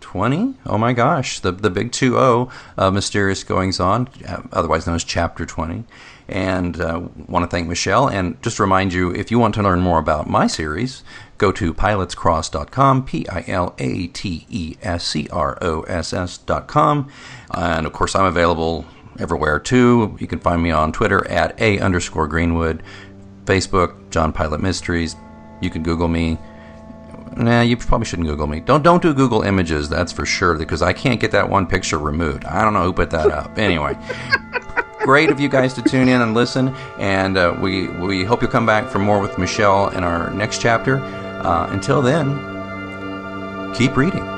20. 0.00 0.54
Oh 0.64 0.78
my 0.78 0.94
gosh, 0.94 1.40
the 1.40 1.52
the 1.52 1.68
big 1.68 1.92
2-0 1.92 2.50
of 2.78 2.94
Mysterious 2.94 3.44
Goings 3.44 3.78
On, 3.78 4.08
uh, 4.26 4.42
otherwise 4.52 4.86
known 4.86 4.96
as 4.96 5.04
Chapter 5.04 5.44
20. 5.44 5.84
And 6.30 6.80
uh, 6.80 7.08
want 7.26 7.44
to 7.44 7.46
thank 7.46 7.68
Michelle 7.68 8.08
and 8.08 8.40
just 8.42 8.58
remind 8.58 8.92
you 8.92 9.10
if 9.14 9.30
you 9.30 9.38
want 9.38 9.54
to 9.56 9.62
learn 9.62 9.80
more 9.80 9.98
about 9.98 10.28
my 10.28 10.46
series, 10.46 11.02
go 11.38 11.52
to 11.52 11.72
pilatescross.com, 11.72 13.04
P 13.04 13.26
I 13.28 13.44
L 13.46 13.74
A 13.78 14.08
T 14.08 14.46
E 14.50 14.76
S 14.82 15.04
C 15.06 15.28
R 15.32 15.56
O 15.62 15.82
S 15.82 16.12
S.com. 16.12 17.10
And 17.52 17.86
of 17.86 17.92
course, 17.92 18.14
I'm 18.14 18.26
available 18.26 18.84
everywhere 19.18 19.58
too. 19.58 20.16
You 20.20 20.26
can 20.26 20.40
find 20.40 20.62
me 20.62 20.70
on 20.70 20.92
Twitter 20.92 21.26
at 21.28 21.58
A 21.60 21.78
underscore 21.78 22.28
Greenwood, 22.28 22.82
Facebook, 23.44 24.10
John 24.10 24.32
Pilate 24.32 24.60
Mysteries. 24.60 25.16
You 25.60 25.70
can 25.70 25.82
Google 25.82 26.08
me. 26.08 26.38
Nah, 27.36 27.60
you 27.60 27.76
probably 27.76 28.06
shouldn't 28.06 28.26
Google 28.26 28.46
me. 28.46 28.60
Don't 28.60 28.82
don't 28.82 29.00
do 29.00 29.14
Google 29.14 29.42
Images. 29.42 29.88
That's 29.88 30.12
for 30.12 30.26
sure 30.26 30.56
because 30.56 30.82
I 30.82 30.92
can't 30.92 31.20
get 31.20 31.30
that 31.30 31.48
one 31.48 31.66
picture 31.66 31.98
removed. 31.98 32.44
I 32.44 32.62
don't 32.62 32.74
know 32.74 32.82
who 32.82 32.92
put 32.92 33.10
that 33.10 33.30
up. 33.30 33.58
Anyway, 33.58 33.96
great 35.00 35.30
of 35.30 35.38
you 35.38 35.48
guys 35.48 35.74
to 35.74 35.82
tune 35.82 36.08
in 36.08 36.20
and 36.20 36.34
listen, 36.34 36.74
and 36.98 37.36
uh, 37.36 37.56
we 37.60 37.86
we 37.88 38.24
hope 38.24 38.42
you'll 38.42 38.50
come 38.50 38.66
back 38.66 38.88
for 38.88 38.98
more 38.98 39.20
with 39.20 39.38
Michelle 39.38 39.90
in 39.90 40.02
our 40.02 40.30
next 40.30 40.60
chapter. 40.60 40.98
Uh, 41.40 41.68
until 41.70 42.02
then, 42.02 42.36
keep 43.74 43.96
reading. 43.96 44.37